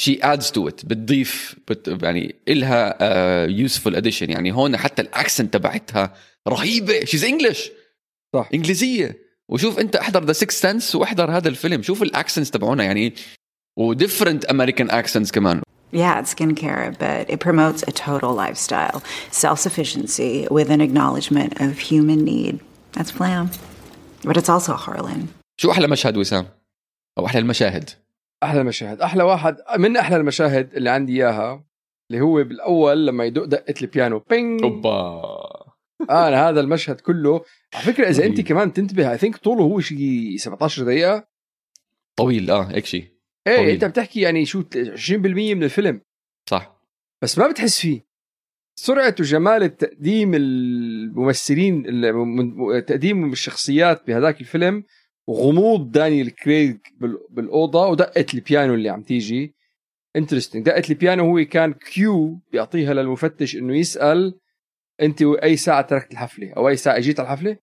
she 0.00 0.18
adds 0.22 0.50
to 0.50 0.68
it 0.68 0.86
بتضيف 0.86 1.56
but 1.68 2.02
يعني 2.02 2.34
إلها 2.48 3.46
useful 3.46 3.96
addition 3.96 4.30
يعني 4.30 4.52
هون 4.52 4.76
حتى 4.76 5.02
ال 5.02 5.09
accent 5.09 5.54
تبعتها 5.54 6.14
رهيبة. 6.48 7.04
she's 7.04 7.24
English 7.24 7.70
صح. 8.34 8.48
إنجليزية. 8.54 9.24
وشوف 9.48 9.78
أنت 9.78 9.96
أحضر 9.96 10.24
The 10.24 10.32
Sixth 10.32 10.60
Sense 10.60 10.94
وأحضر 10.94 11.30
هذا 11.30 11.48
الفيلم. 11.48 11.82
شوف 11.82 12.02
ال 12.02 12.08
accents 12.08 12.50
تبعونا 12.50 12.84
يعني 12.84 13.14
و 13.78 13.85
different 13.85 14.44
American 14.44 14.90
accents 14.90 15.32
كمان. 15.32 15.62
Yeah, 16.02 16.18
it's 16.20 16.34
skincare, 16.34 16.86
but 17.04 17.30
it 17.34 17.38
promotes 17.38 17.80
a 17.86 17.92
total 17.92 18.32
lifestyle, 18.44 18.98
self 19.30 19.58
sufficiency 19.66 20.32
with 20.56 20.68
an 20.76 20.80
acknowledgement 20.80 21.60
of 21.60 21.78
human 21.78 22.20
need. 22.24 22.54
That's 22.94 23.12
Flam. 23.18 23.44
But 24.24 24.36
it's 24.36 24.48
also 24.48 24.72
Harlan. 24.74 25.28
شو 25.56 25.70
أحلى 25.70 25.88
مشهد 25.88 26.16
وسام؟ 26.16 26.46
أو 27.18 27.26
أحلى 27.26 27.40
المشاهد؟ 27.40 27.90
أحلى 28.42 28.64
مشاهد. 28.64 29.00
أحلى 29.00 29.22
واحد 29.22 29.56
من 29.78 29.96
أحلى 29.96 30.16
المشاهد 30.16 30.74
اللي 30.74 30.90
عندي 30.90 31.12
إياها 31.12 31.64
اللي 32.10 32.22
هو 32.22 32.44
بالأول 32.44 33.06
لما 33.06 33.24
يدق 33.24 33.44
دقة 33.44 33.74
البيانو. 33.82 34.18
بينج! 34.30 34.62
أوبا! 34.62 35.22
أنا 36.10 36.48
هذا 36.48 36.60
المشهد 36.60 37.00
كله. 37.00 37.44
على 37.74 37.84
فكرة 37.84 38.08
إذا 38.08 38.26
أنت. 38.26 38.40
كمان 38.40 38.72
تنتبه 38.72 39.12
اي 39.12 39.18
ثينك 39.18 39.36
طوله 39.36 39.62
هو 39.64 39.80
شيء 39.80 40.36
17 40.38 40.84
دقيقة. 40.84 41.24
طويل 42.16 42.50
آه 42.50 42.62
هيك 42.62 42.86
شيء 42.86 43.13
إيه 43.46 43.56
طويل. 43.56 43.68
أنت 43.70 43.84
بتحكي 43.84 44.20
يعني 44.20 44.44
شو 44.46 44.62
20% 44.96 45.54
من 45.54 45.62
الفيلم. 45.62 46.00
صح. 46.50 46.80
بس 47.22 47.38
ما 47.38 47.48
بتحس 47.48 47.80
فيه. 47.80 48.04
سرعة 48.78 49.14
وجمال 49.20 49.62
التقديم 49.62 50.34
الممثلين 50.34 51.86
الم- 51.86 52.78
تقديم 52.80 53.32
الشخصيات 53.32 54.06
بهذاك 54.06 54.40
الفيلم 54.40 54.84
وغموض 55.26 55.90
دانيال 55.90 56.34
كريغ 56.34 56.74
بال- 56.96 57.26
بالأوضة 57.30 57.86
ودقة 57.88 58.26
البيانو 58.34 58.74
اللي 58.74 58.88
عم 58.88 59.02
تيجي. 59.02 59.54
interesting 60.16 60.64
دقة 60.66 60.82
البيانو 60.90 61.24
هو 61.38 61.44
كان 61.44 61.72
cue 61.72 62.40
بيعطيها 62.52 62.94
للمفتش 62.94 63.56
إنه 63.56 63.76
يسأل 63.76 64.40
أنت 65.02 65.22
أي 65.22 65.56
ساعة 65.56 65.82
تركت 65.82 66.12
الحفلة؟ 66.12 66.52
أو 66.56 66.68
أي 66.68 66.76
ساعة 66.76 66.96
إجيت 66.98 67.20
على 67.20 67.26
الحفلة؟ 67.26 67.56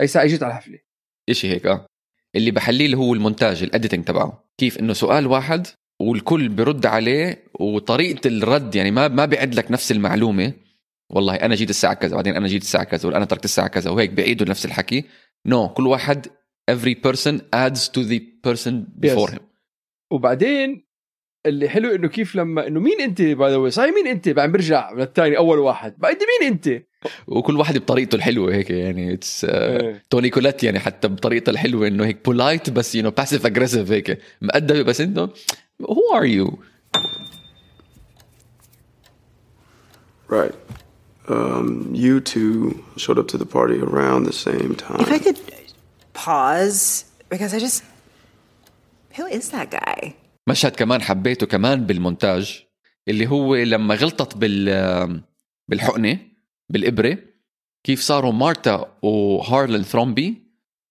أي 0.00 0.06
ساعة 0.06 0.24
إجيت 0.24 0.42
على 0.42 0.52
الحفلة. 0.52 0.78
إشي 1.28 1.48
هيك 1.50 1.66
آه. 1.66 1.86
اللي 2.36 2.50
بحليه 2.50 2.86
اللي 2.86 2.96
هو 2.96 3.14
المونتاج 3.14 3.62
ال 3.62 3.67
editing 3.67 4.04
تبعه 4.04 4.44
كيف 4.58 4.78
إنه 4.78 4.92
سؤال 4.92 5.26
واحد 5.26 5.66
والكل 6.00 6.48
برد 6.48 6.86
عليه 6.86 7.44
وطريقة 7.60 8.28
الرد 8.28 8.74
يعني 8.74 8.90
ما 8.90 9.08
ما 9.08 9.24
بيعد 9.24 9.54
لك 9.54 9.70
نفس 9.70 9.92
المعلومة 9.92 10.52
والله 11.10 11.34
أنا 11.34 11.54
جيت 11.54 11.70
الساعة 11.70 11.94
كذا 11.94 12.16
بعدين 12.16 12.36
أنا 12.36 12.48
جيت 12.48 12.62
الساعة 12.62 12.84
كذا 12.84 13.08
وأنا 13.08 13.24
تركت 13.24 13.44
الساعة 13.44 13.68
كذا 13.68 13.90
وهيك 13.90 14.10
بيعيدوا 14.10 14.46
نفس 14.48 14.64
الحكي 14.64 15.04
no 15.46 15.66
no. 15.66 15.70
كل 15.70 15.86
واحد 15.86 16.26
every 16.70 16.94
person 17.08 17.34
adds 17.54 17.88
to 17.88 18.04
the 18.04 18.20
person 18.46 18.72
before 19.06 19.30
Yes. 19.30 19.34
him 19.34 19.40
وبعدين 20.12 20.82
اللي 21.46 21.68
حلو 21.68 21.94
إنه 21.94 22.08
كيف 22.08 22.36
لما 22.36 22.66
إنه 22.66 22.80
مين 22.80 23.00
أنت 23.00 23.22
by 23.22 23.50
the 23.50 23.56
way 23.56 23.70
صحيح 23.70 23.94
مين 23.94 24.06
أنت 24.06 24.28
بعدين 24.28 24.52
برجع 24.52 24.92
للثاني 24.92 25.36
أول 25.36 25.58
واحد 25.58 25.94
بعد 25.98 26.16
مين 26.16 26.52
أنت 26.52 26.82
وكل 27.26 27.56
واحد 27.56 27.78
بطريقته 27.78 28.16
الحلوة 28.16 28.54
هيك 28.54 28.70
يعني 28.70 29.14
it's. 29.14 29.46
توني 30.10 30.30
كولات 30.30 30.64
يعني 30.64 30.78
حتى 30.78 31.08
بطريقته 31.08 31.50
الحلوة 31.50 31.86
إنه 31.88 32.04
هيك 32.04 32.24
polite 32.24 32.70
بس 32.70 32.94
you 32.94 33.02
know 33.02 33.10
passive 33.10 33.46
aggressive 33.46 33.92
هيك 33.92 34.18
مؤدبه 34.42 34.82
بس 34.82 35.00
إنه 35.00 35.28
هو 35.82 36.16
are 36.16 36.24
you 36.24 36.58
Right. 40.28 40.54
Um, 41.28 41.90
you 41.92 42.20
two 42.20 42.84
showed 42.96 43.18
up 43.18 43.26
to 43.32 43.38
the 43.42 43.46
party 43.46 43.78
around 43.80 44.20
the 44.24 44.32
same 44.32 44.72
time. 44.76 45.00
If 45.00 45.10
I 45.10 45.18
could 45.18 45.38
pause, 46.12 47.04
because 47.28 47.52
I 47.52 47.58
just. 47.58 47.82
Who 49.16 49.26
is 49.26 49.48
that 49.50 49.70
guy? 49.70 50.14
مشهد 50.48 50.72
كمان 50.72 51.02
حبيته 51.02 51.46
كمان 51.46 51.86
بالمونتاج 51.86 52.64
اللي 53.08 53.26
هو 53.26 53.56
لما 53.56 53.94
غلطت 53.94 54.36
بال 54.36 55.22
بالحقنة 55.68 56.18
بالإبرة 56.68 57.18
كيف 57.84 58.00
صاروا 58.00 58.32
مارتا 58.32 58.98
وهارلن 59.02 59.82
ثرومبي 59.82 60.34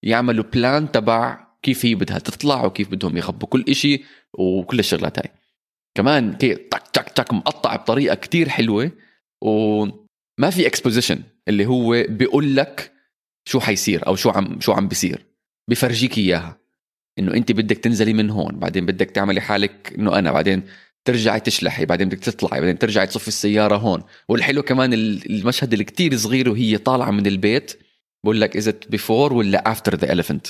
يعملوا 0.03 0.43
plan 0.43 0.91
تبع 0.91 1.47
كيف 1.61 1.85
هي 1.85 1.95
بدها 1.95 2.19
تطلع 2.19 2.65
وكيف 2.65 2.91
بدهم 2.91 3.17
يخبوا 3.17 3.47
كل 3.47 3.65
إشي 3.69 4.03
وكل 4.33 4.79
الشغلات 4.79 5.19
هاي. 5.19 5.31
كمان 5.97 6.33
كي 6.33 6.55
تك 6.55 6.87
تك 6.93 7.09
تك 7.09 7.33
مقطع 7.33 7.75
بطريقة 7.75 8.15
كتير 8.15 8.49
حلوة 8.49 8.91
وما 9.43 10.49
في 10.51 10.67
exposition 10.67 11.23
اللي 11.47 11.65
هو 11.65 12.05
بيقول 12.09 12.55
لك 12.55 12.93
شو 13.45 13.59
حيصير 13.59 14.07
أو 14.07 14.15
شو 14.15 14.29
عم 14.29 14.61
شو 14.61 14.71
عم 14.71 14.87
بيصير 14.87 15.25
بفرجيك 15.69 16.17
إياها. 16.17 16.58
إنه 17.19 17.33
أنت 17.33 17.51
بدك 17.51 17.77
تنزلي 17.77 18.13
من 18.13 18.29
هون 18.29 18.59
بعدين 18.59 18.85
بدك 18.85 19.11
تعملي 19.11 19.41
حالك 19.41 19.93
إنه 19.97 20.19
أنا 20.19 20.31
بعدين 20.31 20.63
ترجعي 21.05 21.39
تشلحي 21.39 21.85
بعدين 21.85 22.09
بدك 22.09 22.19
تطلعي 22.19 22.59
بعدين 22.59 22.79
ترجعي 22.79 23.07
تصفي 23.07 23.27
السيارة 23.27 23.77
هون. 23.77 24.03
والحلو 24.29 24.63
كمان 24.63 24.93
ال- 24.93 25.31
المشهد 25.39 25.71
اللي 25.73 25.83
كتير 25.85 26.17
صغير 26.17 26.49
وهي 26.49 26.77
طالعة 26.77 27.11
من 27.11 27.27
البيت 27.27 27.79
بقول 28.23 28.41
لك 28.41 28.57
is 28.57 28.69
before 28.69 29.33
ولا 29.33 29.71
after 29.71 29.95
the 29.95 30.11
elephant 30.13 30.47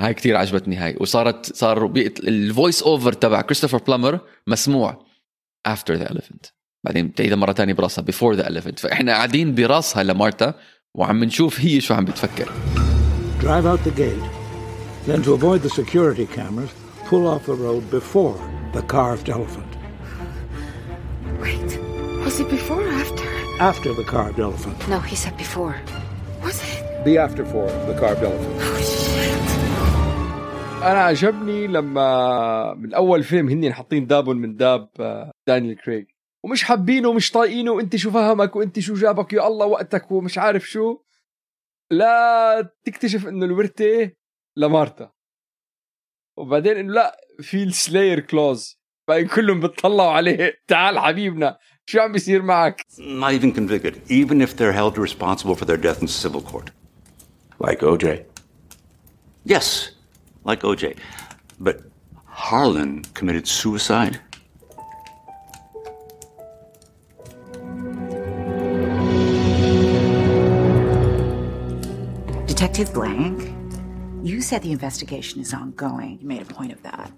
هاي 0.00 0.14
كتير 0.14 0.36
عجبتني 0.36 0.76
هاي. 0.76 0.96
وصارت 1.00 1.56
صار 1.56 1.92
ال 1.96 2.10
voice 2.10 2.82
over 2.82 3.12
تبع 3.12 3.40
كريستوفر 3.40 3.78
بلامر 3.78 4.20
مسموع 4.46 5.06
after 5.66 5.94
the 5.94 6.10
elephant 6.10 6.46
بعدين 6.84 7.08
بتعيدها 7.08 7.36
مرة 7.36 7.52
تانية 7.52 7.72
براسها 7.74 8.02
before 8.02 8.34
the 8.34 8.48
elephant 8.48 8.78
فإحنا 8.78 9.12
قاعدين 9.12 9.54
براسها 9.54 10.02
لمارتا 10.02 10.54
وعم 10.94 11.24
نشوف 11.24 11.60
هي 11.60 11.80
شو 11.80 11.94
عم 11.94 12.04
بتفكر. 12.04 12.52
Drive 13.42 13.64
out 13.66 13.88
the 13.88 14.00
gate. 14.00 14.37
Then, 15.07 15.21
to 15.23 15.33
avoid 15.33 15.61
the 15.61 15.69
security 15.69 16.25
cameras, 16.25 16.71
pull 17.09 17.27
off 17.27 17.45
the 17.45 17.57
road 17.65 17.83
before 17.91 18.37
the 18.73 18.81
carved 18.83 19.29
elephant. 19.29 19.71
Wait, 21.41 21.69
was 22.23 22.39
it 22.39 22.49
before 22.49 22.81
or 22.81 22.93
after? 23.03 23.27
After 23.59 23.93
the 23.93 24.05
carved 24.13 24.39
elephant. 24.39 24.77
No, 24.87 24.99
he 24.99 25.15
said 25.15 25.35
before. 25.37 25.75
Was 26.43 26.57
it? 26.69 27.05
The 27.05 27.17
after 27.25 27.43
for 27.45 27.67
the 27.89 27.95
carved 27.99 28.23
elephant. 28.23 28.55
Oh, 28.61 28.81
shit. 28.81 29.13
انا 30.83 31.03
عجبني 31.03 31.67
لما 31.67 32.73
من 32.73 32.93
اول 32.93 33.23
فيلم 33.23 33.49
هن 33.49 33.73
حاطين 33.73 34.07
دابهم 34.07 34.37
من 34.37 34.55
داب 34.55 34.89
آه، 34.99 35.31
دانيال 35.47 35.77
كريج 35.81 36.05
ومش 36.43 36.63
حابينه 36.63 37.09
ومش 37.09 37.31
طايقينه 37.31 37.71
وانت 37.71 37.95
شو 37.95 38.11
فهمك 38.11 38.55
وانت 38.55 38.79
شو 38.79 38.93
جابك 38.93 39.33
يا 39.33 39.47
الله 39.47 39.65
وقتك 39.65 40.11
ومش 40.11 40.37
عارف 40.37 40.65
شو 40.69 40.97
لا 41.91 42.73
تكتشف 42.85 43.27
انه 43.27 43.45
الورثه 43.45 44.11
لمارتا 44.58 45.10
وبعدين 46.36 46.76
انه 46.76 46.92
لا 46.92 47.16
في 47.40 47.62
ال 47.62 47.70
slayer 47.70 48.20
clause 48.20 48.78
بعدين 49.08 49.28
كلهم 49.28 49.60
بتطلعوا 49.60 50.10
عليه 50.10 50.62
تعال 50.68 50.98
حبيبنا 50.98 51.58
شو 51.86 52.00
عم 52.00 52.12
بيصير 52.12 52.42
معك 52.42 52.82
Not 52.98 53.32
even 53.32 53.52
convicted, 53.52 53.94
even 54.10 54.42
if 54.42 54.56
they're 54.56 54.72
held 54.72 54.98
responsible 54.98 55.54
for 55.54 55.64
their 55.64 55.76
death 55.86 56.02
in 56.02 56.08
civil 56.08 56.42
court. 56.42 56.70
Like 57.66 57.80
OJ. 57.80 58.24
Yes, 59.44 59.66
like 60.44 60.60
OJ. 60.70 60.84
But 61.60 61.76
Harlan 62.26 63.02
committed 63.18 63.46
suicide. 63.48 64.20
Detective 72.46 72.92
Blank, 72.92 73.36
you 74.27 74.41
said 74.41 74.61
the 74.61 74.71
investigation 74.71 75.41
is 75.41 75.53
ongoing. 75.53 76.17
You 76.21 76.27
made 76.27 76.41
a 76.41 76.45
point 76.57 76.71
of 76.71 76.81
that. 76.83 77.11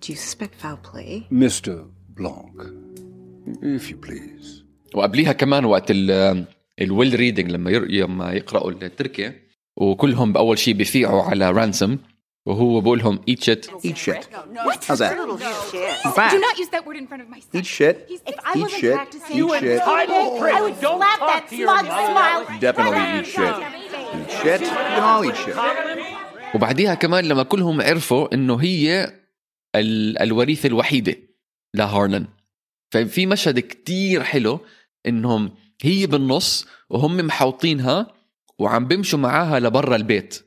Do 0.00 0.12
you 0.12 0.18
suspect 0.18 0.54
foul 0.54 0.76
play? 0.90 1.26
Mr. 1.30 1.74
Blanc, 2.16 2.52
if 3.62 3.90
you 3.90 3.96
please. 3.96 4.62
وقبليها 4.94 5.32
كمان 5.32 5.64
وقت 5.64 5.90
ال 5.90 6.46
الويل 6.80 7.14
ريدنج 7.14 7.50
لما 7.50 7.70
ير... 7.70 7.84
لما 7.90 8.32
يقراوا 8.32 8.70
التركي 8.70 9.32
وكلهم 9.76 10.32
باول 10.32 10.58
شيء 10.58 10.74
بيفيعوا 10.74 11.22
على 11.22 11.50
رانسم 11.50 11.98
وهو 12.46 12.80
بقول 12.80 12.98
لهم 12.98 13.20
eat 13.30 13.40
shit 13.44 13.70
Eat 13.84 13.96
shit. 13.96 14.28
What? 14.66 14.84
How's 14.84 14.98
that? 14.98 15.14
Shit. 15.70 16.30
Do 16.34 16.40
not 16.40 16.58
use 16.58 16.68
that 16.74 16.84
word 16.86 16.96
in 16.96 17.06
front 17.06 17.22
of 17.22 17.28
my 17.28 17.40
son. 17.40 17.50
Eat 17.60 17.66
shit. 17.66 17.96
If 18.10 18.20
I 18.44 18.52
Eat 18.56 18.62
wasn't 18.62 18.80
shit. 18.80 18.94
practicing, 18.94 19.36
Eat 19.38 19.60
shit. 19.60 19.80
I 19.82 20.60
would 20.64 20.76
slap 20.80 21.20
that 21.32 21.44
smug 21.50 21.84
smile. 22.08 22.42
Definitely 22.66 23.04
eat 23.20 23.26
shit. 23.36 23.54
Eat 24.18 24.30
shit. 24.42 24.60
We 24.60 24.66
can 24.94 25.02
all 25.10 25.22
eat 25.28 25.36
shit. 25.44 25.56
وبعديها 26.55 26.93
كمان 26.93 27.25
لما 27.25 27.43
كلهم 27.43 27.81
عرفوا 27.81 28.33
إنه 28.33 28.55
هي 28.55 29.13
ال... 29.75 30.17
الوريثة 30.21 30.67
الوحيدة 30.67 31.15
لهارلن. 31.73 32.27
ففي 32.91 33.25
مشهد 33.25 33.59
كتير 33.59 34.23
حلو 34.23 34.59
إنهم 35.05 35.51
هي 35.81 36.07
بالنص 36.07 36.67
وهم 36.89 37.17
محوطينها 37.17 38.13
وعم 38.59 38.87
بيمشوا 38.87 39.19
معاها 39.19 39.59
لبرا 39.59 39.95
البيت. 39.95 40.45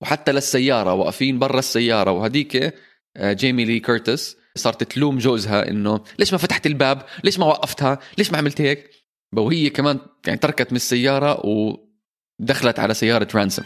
وحتى 0.00 0.32
للسيارة 0.32 0.94
واقفين 0.94 1.38
برا 1.38 1.58
السيارة. 1.58 2.12
وهديك 2.12 2.74
آه، 3.16 3.32
جيمي 3.32 3.64
لي 3.64 3.80
كيرتس 3.80 4.36
صارت 4.56 4.82
تلوم 4.82 5.18
جوزها 5.18 5.68
إنه 5.68 6.00
ليش 6.18 6.32
ما 6.32 6.38
فتحت 6.38 6.66
الباب؟ 6.66 7.02
ليش 7.24 7.38
ما 7.38 7.46
وقفتها؟ 7.46 7.98
ليش 8.18 8.32
ما 8.32 8.38
عملت 8.38 8.60
هيك؟ 8.60 8.90
وهي 9.36 9.70
كمان 9.70 9.98
يعني 10.26 10.38
تركت 10.38 10.72
من 10.72 10.76
السيارة 10.76 11.46
ودخلت 11.46 12.78
على 12.78 12.94
سيارة 12.94 13.28
رانسم. 13.34 13.62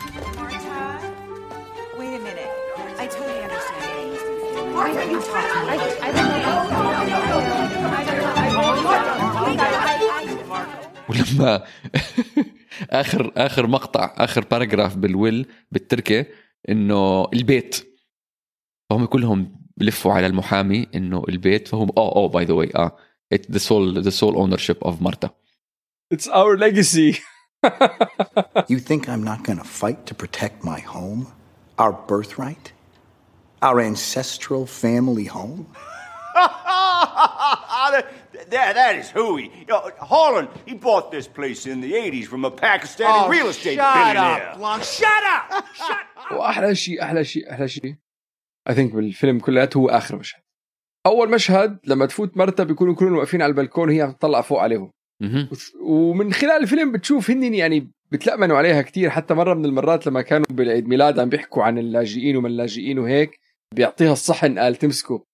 ولما 11.22 11.64
اخر 12.90 13.32
آخر 13.37 13.66
مقطع 13.66 14.14
آخر 14.16 14.44
باراجراف 14.44 14.96
بالويل 14.96 15.46
بالتركي 15.72 16.24
إنه 16.68 17.28
البيت 17.32 17.96
فهم 18.90 19.04
كلهم 19.04 19.56
بلفوا 19.76 20.12
على 20.12 20.26
المحامي 20.26 20.88
إنه 20.94 21.24
البيت 21.28 21.68
فهم 21.68 21.88
آه 21.96 22.16
آه 22.16 22.28
باي 22.28 22.44
ذا 22.44 22.54
واي 22.54 22.72
آه 22.76 22.96
ذا 23.50 23.58
سول 23.58 24.02
ذا 24.02 24.11
سول 24.11 24.35
اونر 24.35 24.56
شيب 24.56 24.76
اوف 24.85 25.02
مارتا 25.02 25.30
It's 26.14 26.28
our 26.28 26.56
legacy 26.58 27.20
You 28.72 28.78
think 28.88 29.08
I'm 29.08 29.24
not 29.30 29.40
going 29.44 29.58
to 29.58 29.64
fight 29.64 30.00
to 30.06 30.14
protect 30.14 30.56
my 30.64 30.80
home? 30.80 31.22
Our 31.78 31.92
birthright? 32.11 32.72
Our 33.62 33.80
ancestral 33.80 34.66
family 34.66 35.26
home? 35.38 35.66
that, 38.50 38.74
that 38.74 38.96
is 38.96 39.11
hooey. 39.11 39.50
You 39.61 39.66
know, 39.66 39.90
Harlan, 39.98 40.48
he 40.66 40.74
bought 40.74 41.11
this 41.11 41.26
place 41.26 41.66
in 41.66 41.81
the 41.81 41.92
80s 41.92 42.26
from 42.26 42.44
a 42.44 42.50
Pakistani 42.50 43.28
real 43.28 43.48
estate 43.48 43.78
billionaire. 43.78 44.55
Blanc. 44.57 44.83
Shut 44.83 45.24
up! 45.37 45.64
واحلى 46.38 46.74
شيء 46.74 47.02
أحلى 47.02 47.24
شيء 47.24 47.52
أحلى 47.52 47.68
شيء 47.68 47.94
اي 48.68 48.74
ثينك 48.74 48.94
بالفيلم 48.94 49.38
كلياته 49.38 49.78
هو 49.78 49.88
آخر 49.88 50.16
مشهد 50.16 50.42
أول 51.07 51.31
مشهد 51.31 51.78
لما 51.85 52.07
تفوت 52.07 52.37
مرتا 52.37 52.64
بيكونوا 52.64 52.94
كلهم 52.94 53.16
واقفين 53.16 53.42
على 53.42 53.50
البلكون 53.50 53.88
وهي 53.88 54.02
عم 54.02 54.12
تطلع 54.12 54.40
فوق 54.40 54.61
عليهم. 54.61 54.92
ومن 55.81 56.33
خلال 56.33 56.62
الفيلم 56.62 56.92
بتشوف 56.92 57.31
هن 57.31 57.55
يعني 57.55 57.90
بتلأمنوا 58.11 58.57
عليها 58.57 58.83
كتير 58.83 59.11
حتى 59.11 59.35
مرة 59.35 59.55
من 59.55 59.64
المرات 59.64 60.07
لما 60.07 60.22
كانوا 60.22 60.46
بالعيد 60.50 60.88
ميلاد 60.88 61.18
عم 61.18 61.28
بيحكوا 61.28 61.62
عن 61.62 61.78
اللاجئين 61.78 62.37
ومن 62.37 62.46
اللاجئين 62.46 62.98
وهيك 62.98 63.40
بيعطيها 63.74 64.12
الصحن 64.12 64.59
قال 64.59 64.76
تمسكه 64.76 65.24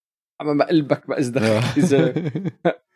أما 0.40 0.52
ما 0.52 0.64
قلبك 0.64 1.08
ما 1.08 1.18
إزدخ 1.18 1.42
يا 1.42 1.82
زلمة. 1.82 2.32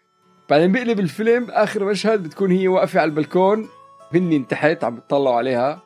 بعدين 0.51 0.73
بيقلب 0.73 1.01
الفيلم 1.01 1.51
آخر 1.51 1.85
مشهد 1.85 2.23
بتكون 2.23 2.53
هي 2.53 2.69
واقفة 2.69 3.01
على 3.01 3.09
البلكون 3.09 3.69
هن 4.15 4.47
تحت 4.49 4.85
عم 4.85 4.97
بتطلعوا 4.97 5.37
عليها. 5.37 5.83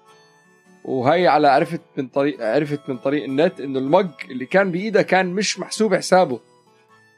وهي 0.85 1.27
على 1.29 1.49
عرفت 1.49 1.81
من 1.97 2.09
طريق 2.09 2.45
عرفت 2.45 2.81
من 2.89 2.97
طريق 2.99 3.25
النت 3.25 3.61
إنه 3.61 3.79
ال 3.79 3.87
mug 3.87 4.11
اللي 4.31 4.47
كان 4.47 4.71
بإيدها 4.71 5.03
كان 5.03 5.27
مش 5.27 5.59
محسوب 5.59 5.95
حسابه. 5.95 6.41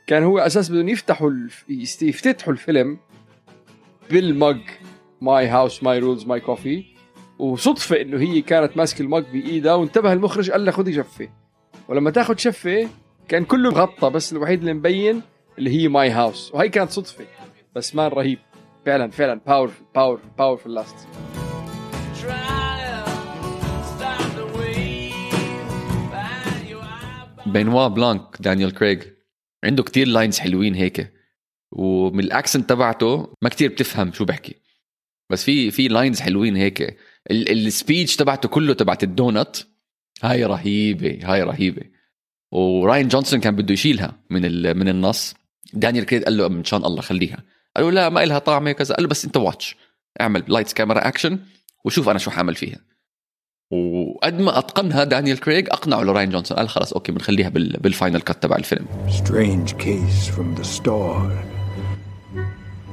كان 0.06 0.22
هو 0.22 0.38
أساس 0.38 0.70
بدهم 0.70 0.88
يفتحوا 0.88 1.30
الف... 1.30 1.64
يفتتحوا 2.02 2.52
الفيلم 2.52 2.98
بال 4.10 4.27
mug. 4.27 4.60
my 5.20 5.46
house 5.46 5.82
my 5.82 5.98
rules 5.98 6.26
my 6.26 6.40
coffee 6.40 6.84
وصدفة 7.38 8.00
إنه 8.00 8.20
هي 8.20 8.40
كانت 8.40 8.76
ماسكة 8.76 9.02
ال 9.02 9.08
mug 9.08 9.24
بإيدها 9.32 9.74
وانتبه 9.74 10.12
المخرج 10.12 10.50
قال 10.50 10.64
لها 10.64 10.72
خذي 10.72 10.94
شفة. 10.94 11.28
ولما 11.88 12.10
تاخذ 12.10 12.36
شفة 12.36 12.88
كان 13.28 13.44
كله 13.44 13.70
مغطى 13.70 14.10
بس 14.10 14.32
الوحيد 14.32 14.60
اللي 14.60 14.74
مبين 14.74 15.22
اللي 15.58 15.70
هي 15.70 15.88
my 15.88 16.10
house. 16.10 16.54
وهي 16.54 16.68
كانت 16.68 16.90
صدفة 16.90 17.24
بس 17.74 17.94
man 17.94 18.08
رهيب. 18.08 18.38
فعلا 18.86 19.10
فعلا 19.10 19.40
powerful 19.46 19.84
powerful 19.94 20.28
powerful 20.38 20.74
cast 20.74 21.08
بينوا 27.46 27.88
بلانك 27.88 28.36
دانيال 28.40 28.74
كريغ 28.74 29.02
عنده 29.64 29.82
كتير 29.82 30.08
lines 30.08 30.38
حلوين 30.38 30.74
هيك. 30.74 31.12
ومن 31.72 32.20
ال 32.20 32.27
accent 32.27 32.68
تبعته 32.68 33.34
ما 33.42 33.48
كتير 33.48 33.70
بتفهم 33.70 34.12
شو 34.12 34.24
بحكي. 34.24 34.54
بس 35.30 35.44
في 35.44 35.70
في 35.70 35.88
lines 35.88 36.20
حلوين 36.20 36.56
هيك. 36.56 36.96
ال 37.30 37.43
speech 37.43 38.16
تبعته 38.16 38.48
كله 38.48 38.74
تبعت 38.74 39.02
الدونت 39.02 39.56
هاي 40.22 40.44
رهيبة 40.44 41.18
هاي 41.22 41.42
رهيبة. 41.42 41.82
وراين 42.52 43.08
جونسون 43.08 43.40
كان 43.40 43.56
بده 43.56 43.72
يشيلها 43.72 44.20
من 44.30 44.42
من 44.76 44.88
النص. 44.88 45.34
دانيال 45.72 46.06
كريغ 46.06 46.22
قال 46.22 46.36
له 46.36 46.46
إن 46.46 46.64
شاء 46.64 46.86
الله 46.86 47.02
خليها 47.02 47.38
قال 47.76 47.84
له 47.84 47.90
لا 47.90 48.08
ما 48.08 48.22
إلها 48.22 48.38
طعمه 48.38 48.72
كذا 48.72 48.94
قال 48.94 49.02
له 49.02 49.08
بس 49.08 49.24
أنت 49.24 49.36
watch 49.36 49.76
اعمل 50.20 50.44
lights 50.48 50.74
camera 50.74 51.08
action 51.08 51.38
وشوف 51.84 52.08
أنا 52.08 52.18
شو 52.18 52.30
حأعمل 52.30 52.54
فيها 52.54 52.78
وقد 53.70 54.40
ما 54.40 54.58
أتقنها 54.58 55.04
دانيال 55.04 55.40
كريغ 55.40 55.64
أقنعه 55.70 56.02
لراين 56.02 56.30
جونسون 56.30 56.56
قال 56.58 56.68
خلص 56.68 56.92
okay 56.92 57.12
بنخليها 57.12 57.48
بال 57.48 57.69
final 57.69 58.20
cut 58.20 58.42
تبع 58.42 58.56
الفيلم 58.56 58.86
Strange 59.08 59.72
case 59.78 60.26
from 60.36 60.60
the 60.60 60.64
start. 60.64 61.32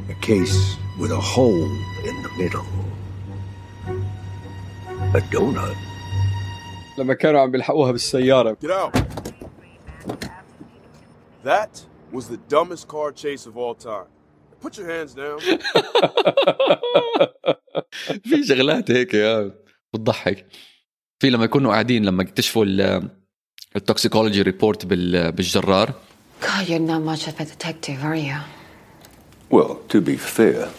A 0.09 0.25
case 0.25 0.75
with 0.99 1.11
a 1.11 1.23
hole 1.33 1.71
in 2.09 2.15
the 2.23 2.43
middle. 2.43 2.65
A 5.15 5.21
donut. 5.35 5.77
لما 6.97 7.13
كانوا 7.13 7.41
عم 7.41 7.51
بيلحقوها 7.51 7.91
بالسيارة 7.91 8.57
Get 8.65 8.71
out. 8.71 8.97
That 11.45 11.94
was 12.14 12.28
the 12.28 12.40
dumbest 12.48 12.88
car 12.88 13.12
chase 13.12 13.46
of 13.46 13.56
all 13.56 13.74
time. 13.74 14.08
Put 14.60 14.76
your 14.78 14.88
hands 14.88 15.14
down. 15.14 15.38
في 18.24 18.44
شغلات 18.44 18.90
هيك 18.90 19.14
يا 19.14 19.52
بتضحك 19.94 20.46
في 21.18 21.30
لما 21.30 21.44
يكونوا 21.44 21.72
قاعدين 21.72 22.04
لما 22.04 22.22
يكتشفوا 22.22 22.64
التوكسيكولوجي 23.76 24.42
ريبورت 24.42 24.86
بالجرار 24.86 25.92
God, 26.42 26.68
you're 26.68 26.78
not 26.78 27.02
much 27.02 27.26
of 27.28 27.38
a 27.40 27.44
detective, 27.44 28.02
are 28.02 28.14
you? 28.14 28.38
Well, 29.50 29.74
to 29.92 30.00
be 30.00 30.16
fair, 30.16 30.70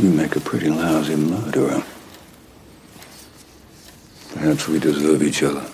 you 0.00 0.08
make 0.10 0.36
a 0.36 0.40
pretty 0.40 0.70
lousy 0.70 1.16
murderer. 1.16 1.82
Perhaps 4.34 4.68
we 4.68 4.78
deserve 4.78 5.20
each 5.22 5.42
other. 5.42 5.66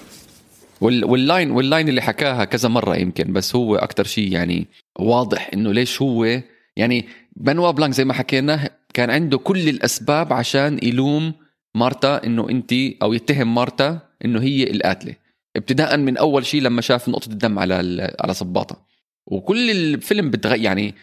وال 0.83 1.05
وال 1.05 1.20
line 1.20 1.51
وال 1.51 1.64
line 1.64 1.89
اللي 1.89 2.01
حكاها 2.01 2.45
كذا 2.45 2.69
مرة 2.69 2.95
يمكن 2.95 3.33
بس 3.33 3.55
هو 3.55 3.75
أكثر 3.75 4.03
شيء 4.03 4.31
يعني 4.31 4.67
واضح 4.99 5.49
إنه 5.53 5.73
ليش 5.73 6.01
هو 6.01 6.41
يعني 6.75 7.05
بنوا 7.35 7.71
بلانك 7.71 7.93
زي 7.93 8.05
ما 8.05 8.13
حكينا 8.13 8.69
كان 8.93 9.09
عنده 9.09 9.37
كل 9.37 9.69
الأسباب 9.69 10.33
عشان 10.33 10.79
يلوم 10.83 11.33
مارتا 11.75 12.23
إنه 12.25 12.49
أنت 12.49 12.73
أو 13.01 13.13
يتهم 13.13 13.55
مارتا 13.55 13.99
إنه 14.25 14.41
هي 14.41 14.63
القاتلة. 14.63 15.15
ابتداء 15.55 15.97
من 15.97 16.17
أول 16.17 16.45
شيء 16.45 16.61
لما 16.61 16.81
شاف 16.81 17.09
نقطة 17.09 17.29
الدم 17.29 17.59
على 17.59 17.75
على 18.19 18.33
صباطة. 18.33 18.85
وكل 19.27 19.71
الفيلم 19.71 20.31
بتغ... 20.31 20.55
يعني 20.55 20.95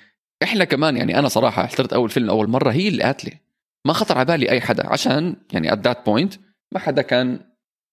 إحنا 0.42 0.64
كمان 0.64 0.96
يعني 0.96 1.18
أنا 1.18 1.28
صراحة 1.28 1.66
حضرت 1.66 1.92
أول 1.92 2.10
فيلم 2.10 2.30
اول 2.30 2.48
مرة 2.48 2.70
هي 2.70 2.88
القاتلة. 2.88 3.32
ما 3.86 3.92
خطر 3.92 4.18
على 4.18 4.24
بالي 4.24 4.50
أي 4.50 4.60
حدا 4.60 4.86
عشان 4.86 5.36
يعني 5.52 5.70
at 5.70 5.78
that 5.88 5.96
point 6.08 6.38
ما 6.72 6.78
حدا 6.78 7.02
كان 7.02 7.40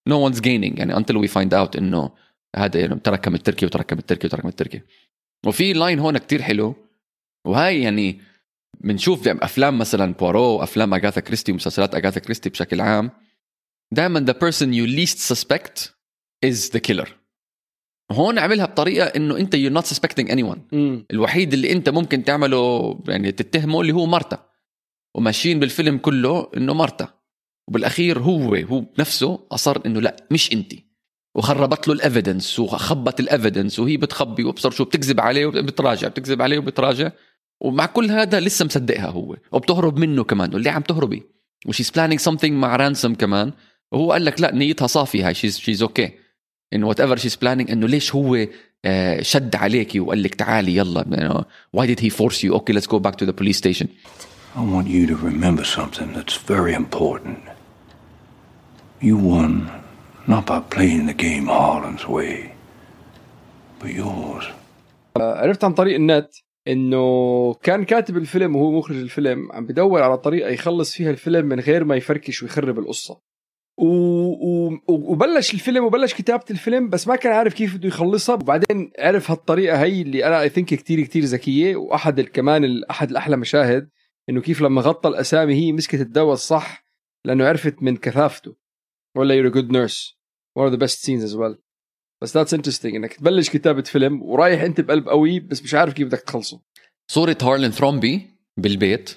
no 0.07 0.29
one's 0.29 0.39
gaining. 0.39 0.79
يعني 0.79 0.95
until 0.95 1.15
we 1.15 1.27
find 1.27 1.53
out 1.53 1.77
إنه 1.77 2.11
هذا 2.55 2.79
يعني 2.79 2.99
تركم 2.99 3.35
التركي 3.35 3.65
وتركم 3.65 3.97
التركي 3.97 4.27
وتركم 4.27 4.47
التركي. 4.47 4.81
وفي 5.45 5.73
line 5.73 5.99
هون 5.99 6.17
كتير 6.17 6.41
حلو. 6.41 6.75
وهاي 7.45 7.81
يعني 7.81 8.21
بنشوف 8.81 9.27
أفلام 9.27 9.77
مثلا 9.77 10.13
بوارو 10.13 10.63
أفلام 10.63 10.93
اغاثا 10.93 11.21
كريستي 11.21 11.51
ومسلسلات 11.51 11.95
اغاثا 11.95 12.19
كريستي 12.19 12.49
بشكل 12.49 12.81
عام. 12.81 13.11
دائما 13.91 14.25
the 14.25 14.33
person 14.33 14.67
you 14.67 14.87
least 14.97 15.19
suspect 15.33 15.91
is 16.45 16.69
the 16.69 16.79
killer. 16.79 17.07
هون 18.11 18.39
عملها 18.39 18.65
بطريقة 18.65 19.05
إنه 19.07 19.37
أنت 19.37 19.55
you're 19.55 19.81
not 19.81 19.85
suspecting 19.85 20.27
anyone. 20.29 20.59
الوحيد 21.11 21.53
اللي 21.53 21.71
أنت 21.71 21.89
ممكن 21.89 22.23
تعمله 22.23 22.99
يعني 23.07 23.31
تتهمه 23.31 23.81
اللي 23.81 23.93
هو 23.93 24.05
مرتا 24.05 24.45
وماشيين 25.15 25.59
بالفيلم 25.59 25.97
كله 25.97 26.51
إنه 26.57 26.73
مرتا 26.73 27.16
وبالأخير 27.67 28.19
هو 28.19 28.55
هو 28.55 28.85
نفسه 28.99 29.39
أصر 29.51 29.81
إنه 29.85 30.01
لا 30.01 30.15
مش 30.31 30.53
أنت. 30.53 30.73
وخربت 31.35 31.87
له 31.87 31.93
ال 31.93 32.01
evidence 32.01 32.59
وخبت 32.59 33.19
الافيدنس 33.19 33.79
وهي 33.79 33.97
بتخبي 33.97 34.43
وبصر 34.43 34.71
شو 34.71 34.83
بتكذب 34.83 35.19
عليه 35.19 35.45
وبتراجع 35.45 36.07
بتكذب 36.07 36.41
عليه 36.41 36.57
وبتراجع. 36.57 37.11
ومع 37.61 37.85
كل 37.85 38.11
هذا 38.11 38.39
لسه 38.39 38.65
مصدقها 38.65 39.07
هو 39.07 39.37
وبتهرب 39.51 39.97
منه 39.97 40.23
كمان. 40.23 40.53
واللي 40.53 40.69
عم 40.69 40.81
تهربي 40.81 41.23
و 41.65 41.69
she's 41.69 41.89
planning 41.89 42.21
something 42.21 42.51
مع 42.51 42.75
رانسم 42.75 43.13
كمان. 43.13 43.51
وهو 43.91 44.11
قال 44.11 44.25
لك 44.25 44.41
لا 44.41 44.55
نيتها 44.55 44.87
صافي 44.87 45.23
هاي 45.23 45.33
she's 45.33 45.59
she's 45.59 45.81
okay 45.81 46.11
in 46.73 46.83
whatever 46.83 47.17
she's 47.17 47.35
planning 47.35 47.71
إنه 47.71 47.87
ليش 47.87 48.15
هو 48.15 48.47
آه، 48.85 49.21
شد 49.21 49.55
عليكي 49.55 49.99
وقال 49.99 50.23
لك 50.23 50.35
تعالي 50.35 50.75
يلا 50.75 51.45
why 51.77 51.85
did 51.85 51.99
he 51.99 52.09
force 52.09 52.43
you? 52.43 52.53
Okay 52.53 52.73
let's 52.73 52.87
go 52.87 52.99
back 52.99 53.15
to 53.15 53.25
the 53.25 53.33
police 53.33 53.57
station. 53.57 53.87
I 54.55 54.61
want 54.61 54.87
you 54.87 55.05
to 55.07 55.15
remember 55.15 55.63
something 55.63 56.13
that's 56.13 56.37
very 56.53 56.73
important. 56.73 57.56
You 59.01 59.15
won 59.15 59.69
not 60.27 60.47
by 60.47 60.59
playing 60.59 61.05
the 61.05 61.13
game 61.13 61.45
Harlan's 61.45 62.07
way, 62.07 62.51
but 63.79 63.91
yours. 63.93 64.45
عرفت 65.17 65.63
عن 65.63 65.73
طريق 65.73 65.95
النت 65.95 66.29
إنه 66.67 67.53
كان 67.53 67.85
كاتب 67.85 68.17
الفيلم 68.17 68.55
وهو 68.55 68.71
مخرج 68.71 68.97
الفيلم 68.97 69.51
عم 69.51 69.65
بدور 69.65 70.03
على 70.03 70.17
طريقة 70.17 70.49
يخلص 70.49 70.93
فيها 70.93 71.09
الفيلم 71.09 71.45
من 71.45 71.59
غير 71.59 71.83
ما 71.83 71.95
يفركش 71.95 72.43
ويخرب 72.43 72.79
القصة. 72.79 73.21
و... 73.77 73.87
و... 73.87 74.79
وبلش 74.87 75.53
الفيلم 75.53 75.83
وبلش 75.85 76.13
كتابة 76.13 76.45
الفيلم 76.51 76.89
بس 76.89 77.07
ما 77.07 77.15
كان 77.15 77.33
عارف 77.33 77.53
كيف 77.53 77.75
بده 77.75 77.87
يخلصها. 77.87 78.35
وبعدين 78.35 78.91
عرف 78.99 79.31
هالطريقة 79.31 79.83
هي 79.83 80.01
اللي 80.01 80.25
أنا 80.25 80.41
اي 80.41 80.49
ثينك 80.49 80.67
كثير 80.67 81.01
كثير 81.01 81.23
ذكية 81.23 81.75
وأحد 81.75 82.21
كمان 82.21 82.83
أحد 82.91 83.09
الأحلى 83.09 83.37
مشاهد 83.37 83.89
إنه 84.29 84.41
كيف 84.41 84.61
لما 84.61 84.81
غطى 84.81 85.09
الأسامي 85.09 85.53
هي 85.53 85.71
مسكت 85.71 86.01
الدواء 86.01 86.33
الصح 86.33 86.87
لأنه 87.25 87.45
عرفت 87.47 87.83
من 87.83 87.97
كثافته. 87.97 88.66
ولا 89.17 89.41
you're 89.41 89.53
a 89.53 89.55
good 89.55 89.71
nurse. 89.71 90.17
One 90.59 90.69
of 90.69 90.73
the 90.73 90.81
best 90.83 91.03
scenes 91.03 91.31
as 91.31 91.35
well. 91.35 91.55
بس 92.21 92.37
that's 92.37 92.57
interesting. 92.57 92.85
إنك 92.85 93.13
تبلش 93.13 93.49
كتابة 93.49 93.81
فيلم 93.81 94.21
ورايح 94.21 94.61
أنت 94.61 94.81
بقلب 94.81 95.09
قوي 95.09 95.39
بس 95.39 95.63
مش 95.63 95.73
عارف 95.73 95.93
كيف 95.93 96.07
بدك 96.07 96.19
تخلصه. 96.19 96.61
صورة 97.11 97.37
هارلين 97.41 97.71
ثرومبي 97.71 98.27
بالبيت 98.57 99.09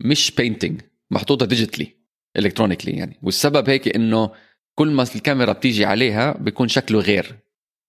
مش 0.00 0.30
painting 0.30 0.80
محطوطة 1.10 1.46
digitally 1.46 1.96
electronically 2.36 2.92
يعني. 2.92 3.18
والسبب 3.22 3.68
هيك 3.68 3.96
إنه 3.96 4.30
كل 4.78 4.90
ما 4.90 5.02
الكاميرا 5.02 5.52
بتيجي 5.52 5.84
عليها 5.84 6.32
بيكون 6.32 6.68
شكله 6.68 6.98
غير 6.98 7.38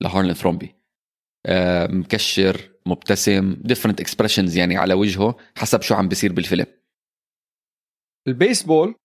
لهارلين 0.01 0.33
ثرومبي. 0.33 0.75
آه، 1.45 1.87
مكشر 1.87 2.71
مبتسم 2.85 3.55
different 3.55 4.03
expressions 4.05 4.57
يعني 4.57 4.77
على 4.77 4.93
وجهه 4.93 5.35
حسب 5.55 5.81
شو 5.81 5.95
عم 5.95 6.07
بيصير 6.07 6.33
بالفيلم. 6.33 6.65
البيسبول 8.27 8.95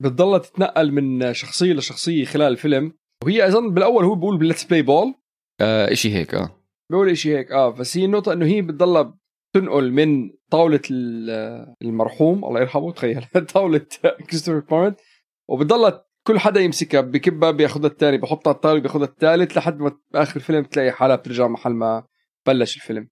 بتضلها 0.00 0.38
تتنقل 0.38 0.92
من 0.92 1.32
شخصية 1.34 1.72
لشخصية 1.72 2.24
خلال 2.24 2.52
الفيلم. 2.52 2.92
وهي 3.24 3.46
أظن 3.48 3.74
بالأول 3.74 4.04
هو 4.04 4.14
بيقول 4.14 4.46
let's 4.46 4.64
play 4.64 4.82
ball. 4.82 5.14
آه 5.60 5.92
إشي 5.92 6.14
هيك 6.14 6.34
آه. 6.34 6.56
بيقول 6.90 7.16
شيء 7.18 7.36
هيك 7.38 7.52
آه 7.52 7.68
بس 7.70 7.96
هي 7.96 8.04
النقطة 8.04 8.32
إنه 8.32 8.46
هي 8.46 8.62
بتضلها 8.62 9.18
تنقل 9.54 9.92
من 9.92 10.30
طاولة 10.50 10.80
ال- 10.90 11.74
المرحوم 11.82 12.44
الله 12.44 12.60
يرحمه 12.60 12.92
تخيل 12.92 13.24
طاولة 13.54 13.86
كريستوفر 14.30 14.58
بارنت 14.58 15.00
وبتضلها 15.48 16.04
كل 16.26 16.38
حدا 16.38 16.60
يمسكها 16.60 17.00
بكبها 17.00 17.50
بياخذها 17.50 17.86
الثاني 17.86 18.18
بحطها 18.18 18.50
على 18.50 18.56
الطاوله 18.56 18.80
بياخذها 18.80 19.04
الثالث 19.04 19.56
لحد 19.56 19.78
ما 19.80 19.92
باخر 20.12 20.36
الفيلم 20.36 20.64
تلاقي 20.64 20.92
حالها 20.92 21.16
بترجع 21.16 21.48
محل 21.48 21.72
ما 21.72 22.04
بلش 22.46 22.76
الفيلم. 22.76 23.08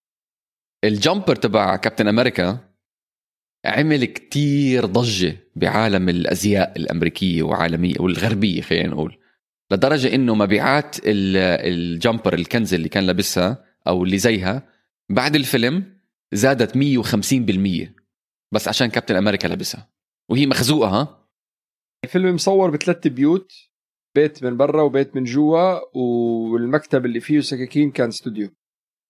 ال 0.84 0.92
jumper 0.92 1.36
تبع 1.36 1.76
كابتن 1.76 2.08
أمريكا 2.08 2.58
عمل 3.64 4.04
كتير 4.04 4.86
ضجة 4.86 5.36
بعالم 5.56 6.08
الأزياء 6.08 6.72
الأمريكية 6.78 7.42
وعالمية 7.42 7.94
والغربية 8.00 8.60
خلينا 8.62 8.88
نقول. 8.88 9.18
لدرجة 9.72 10.14
إنه 10.14 10.34
مبيعات 10.34 10.96
ال- 10.98 11.36
ال 11.72 11.81
jumper 11.81 12.34
الكنز 12.34 12.74
اللي 12.74 12.88
كان 12.88 13.04
لابسها 13.06 13.64
أو 13.88 14.04
اللي 14.04 14.18
زيها 14.18 14.68
بعد 15.10 15.36
الفيلم 15.36 15.98
زادت 16.32 16.76
150% 16.76 17.94
بس 18.52 18.68
عشان 18.68 18.86
كابتن 18.86 19.16
أمريكا 19.16 19.48
لابسها. 19.48 19.90
وهي 20.30 20.46
مخزوقة 20.46 20.88
ها؟ 20.88 21.28
الفيلم 22.04 22.34
مصور 22.34 22.70
بثلاث 22.70 23.06
بيوت 23.06 23.52
بيت 24.14 24.42
من 24.44 24.56
برا 24.56 24.82
وبيت 24.82 25.16
من 25.16 25.24
جوا 25.24 25.96
والمكتب 25.96 27.06
اللي 27.06 27.20
فيه 27.20 27.40
سكاكين 27.40 27.90
كان 27.90 28.08
استوديو. 28.08 28.50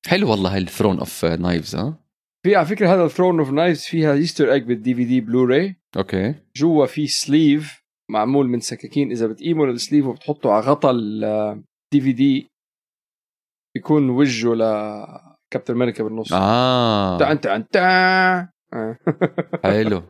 حلو 0.06 0.30
والله 0.30 0.58
ال 0.58 0.64
throne 0.64 0.98
of 0.98 1.24
knives 1.24 1.76
ها؟ 1.76 2.00
في 2.48 2.56
على 2.56 2.66
فكرة 2.66 2.94
هذا 2.94 3.08
throne 3.08 3.38
of 3.38 3.50
knives 3.50 3.84
فيها 3.84 4.12
Easter 4.12 4.52
egg 4.52 4.62
بال 4.62 4.94
DVD 4.94 5.20
Blu-ray 5.20 5.76
okay. 5.96 6.34
جوا 6.56 6.87
في 6.87 7.06
sleeve 7.06 7.82
معمول 8.11 8.48
من 8.48 8.61
سكاكين. 8.61 9.11
إذا 9.11 9.26
بتقيمه 9.26 9.66
للسليف 9.66 10.06
وبتحطه 10.06 10.52
على 10.52 10.66
غطا 10.66 10.90
الدي 10.90 12.00
في 12.00 12.12
دي 12.12 12.48
بيكون 13.74 14.11
وجهه 14.11 14.54
لكابتن 14.54 15.74
أمريكا 15.74 16.04
بالنص. 16.04 16.32
آه. 16.32 17.18
تع 17.18 17.34
تع 17.34 17.58
تع 17.58 18.48
حلو. 19.64 20.02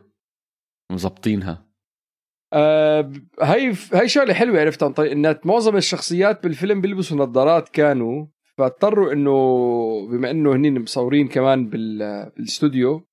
مزبطينها 0.91 1.65
آه 2.53 3.11
هاي 3.41 3.73
هاي 3.93 4.07
شغلة 4.07 4.33
حلوة 4.33 4.59
عرفتها. 4.59 4.85
عن 4.85 4.93
طريق 4.93 5.11
النت 5.11 5.45
معظم 5.45 5.77
الشخصيات 5.77 6.43
بالفيلم 6.43 6.81
بيلبسوا 6.81 7.17
نظارات 7.17 7.69
كانوا 7.69 8.27
فاضطروا 8.59 9.13
إنه 9.13 9.31
بما 10.07 10.31
إنه 10.31 10.55
هنين 10.55 10.81
مصورين 10.81 11.27
كمان 11.27 11.69
بال- 11.69 12.31
بالاستوديو 12.35 13.07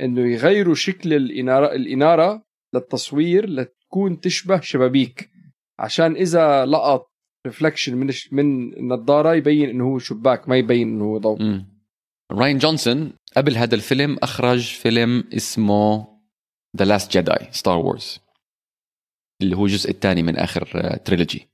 إنه 0.00 0.20
يغيروا 0.20 0.74
شكل 0.74 1.12
الاناره 1.14 1.74
الإنارة 1.74 2.42
للتصوير 2.74 3.48
لتكون 3.50 4.20
تشبه 4.20 4.60
شبابيك. 4.60 5.30
عشان 5.78 6.16
إذا 6.16 6.66
لقط 6.66 7.10
reflection 7.46 7.96
من 7.96 8.10
من 8.32 8.72
النظارة 8.76 9.34
يبين 9.34 9.68
إنه 9.70 9.84
هو 9.84 9.98
شباك 9.98 10.48
ما 10.48 10.56
يبين 10.56 10.88
إنه 10.88 11.04
هو 11.04 11.18
ضوء. 11.18 11.38
راين 12.32 12.58
جونسون 12.58 13.12
قبل 13.36 13.56
هذا 13.56 13.74
الفيلم 13.74 14.16
أخرج 14.22 14.74
فيلم 14.74 15.24
اسمه 15.34 16.06
The 16.76 16.84
Last 16.84 17.12
Jedi 17.12 17.48
Star 17.52 17.78
Wars 17.78 18.20
اللي 19.42 19.56
هو 19.56 19.64
الجزء 19.66 19.90
الثاني 19.90 20.22
من 20.22 20.36
آخر 20.36 20.96
trilogy 20.96 21.48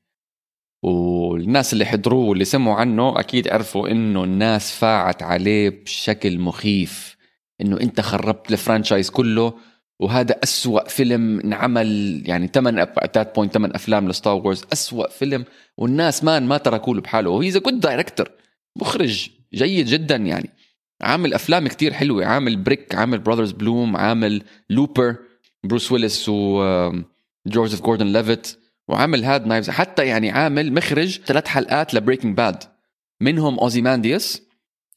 والناس 1.32 1.72
اللي 1.72 1.84
حضروه 1.84 2.24
واللي 2.24 2.44
سمعوا 2.44 2.76
عنه 2.76 3.20
أكيد 3.20 3.48
عرفوا 3.48 3.88
إنه 3.88 4.24
الناس 4.24 4.72
فاعت 4.72 5.22
عليه 5.22 5.68
بشكل 5.68 6.38
مخيف 6.38 7.16
إنه 7.60 7.80
أنت 7.80 8.00
خربت 8.00 8.52
ال 8.52 8.58
franchise 8.58 9.10
كله 9.10 9.54
وهذا 10.00 10.34
أسوأ 10.42 10.88
فيلم 10.88 11.40
انعمل 11.40 12.22
يعني 12.26 12.46
8 12.46 12.82
at 12.98 13.34
point 13.36 13.52
8 13.52 13.74
أفلام 13.74 14.08
ل 14.08 14.13
Star 14.13 14.34
Wars 14.34 14.64
أسوأ 14.72 15.08
فيلم 15.08 15.44
والناس 15.76 16.24
man 16.24 16.46
ما 16.46 16.58
تركوا 16.58 16.94
له 16.94 17.00
بحاله 17.00 17.30
وهي 17.30 17.50
good 17.50 17.80
director 17.80 18.30
مخرج 18.80 19.30
جيد 19.54 19.86
جدا 19.86 20.16
يعني. 20.16 20.50
عامل 21.02 21.34
أفلام 21.34 21.68
كتير 21.68 21.92
حلوة 21.92 22.24
عامل 22.26 22.56
Brick 22.56 22.94
عامل 22.94 23.18
Brothers 23.18 23.52
Bloom 23.52 23.96
عامل 23.96 24.42
Looper 24.70 25.16
بروس 25.64 25.92
ويلس 25.92 26.28
وجوزيف 26.28 27.82
جوردن 27.82 28.06
ليفيت 28.06 28.61
وعامل 28.88 29.24
هاد 29.24 29.46
Knives 29.46 29.70
حتى 29.70 30.06
يعني 30.06 30.30
عامل 30.30 30.72
مخرج 30.72 31.20
ثلاث 31.20 31.46
حلقات 31.46 31.94
ل 31.94 31.99
Breaking 31.99 32.36
Bad. 32.36 32.62
منهم 33.20 33.58
Ozymandias 33.58 34.42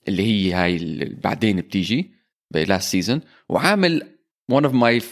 اللي 0.08 0.24
هي 0.24 0.54
هاي 0.54 0.76
اللي 0.76 1.06
بعدين 1.06 1.62
بتيجي 1.62 2.12
ب 2.54 2.61
last 2.61 2.92
season 2.92 3.22
وعامل 3.50 4.16
one 4.52 4.64
of 4.64 4.72
my 4.72 5.04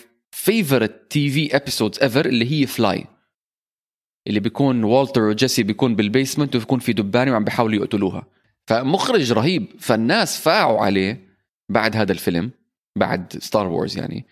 favorite 0.46 0.94
TV 1.14 1.54
episodes 1.54 2.00
ever 2.00 2.26
اللي 2.26 2.52
هي 2.52 2.66
Fly 2.68 3.06
اللي 4.28 4.40
بيكون 4.40 4.84
والتر 4.84 5.22
وجيسي 5.22 5.64
بيكون 5.64 5.96
بال 5.96 6.08
basement 6.08 6.56
وبيكون 6.56 6.80
في 6.80 6.94
دبانة 6.94 7.32
وعم 7.32 7.44
بيحاولوا 7.44 7.76
يقتلوها. 7.76 8.28
فمخرج 8.68 9.32
رهيب. 9.32 9.68
فالناس 9.80 10.40
فاعوا 10.42 10.80
عليه 10.80 11.28
بعد 11.70 11.96
هذا 11.96 12.12
الفيلم 12.12 12.52
بعد 12.98 13.34
Star 13.39 13.68
Wars 13.68 13.98
يعني. 13.98 14.26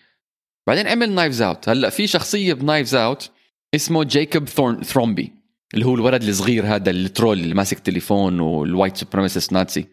بعدين 0.66 0.86
عمل 0.86 1.14
Knives 1.14 1.42
Out 1.42 1.68
هلأ 1.68 1.90
في 1.90 2.06
شخصية 2.06 2.54
ب 2.54 2.60
Knives 2.60 2.94
Out 2.94 3.30
اسمه 3.74 4.04
جيكوب 4.04 4.48
ثورن 4.48 4.82
ثرومبي 4.82 5.32
اللي 5.74 5.86
هو 5.86 5.94
الولد 5.94 6.22
الصغير 6.22 6.66
هذا 6.66 6.90
ال 6.90 6.98
troll 6.98 7.40
اللي 7.40 7.54
ماسك 7.54 7.78
تليفون 7.78 8.40
وال 8.40 8.56
white 8.56 8.96
supremacist 8.96 9.52
Nazi. 9.52 9.86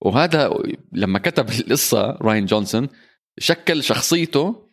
وهذا 0.00 0.58
لما 0.92 1.18
كتب 1.18 1.48
القصة 1.48 2.10
راين 2.10 2.46
جونسون 2.46 2.88
شكل 3.38 3.82
شخصيته 3.82 4.66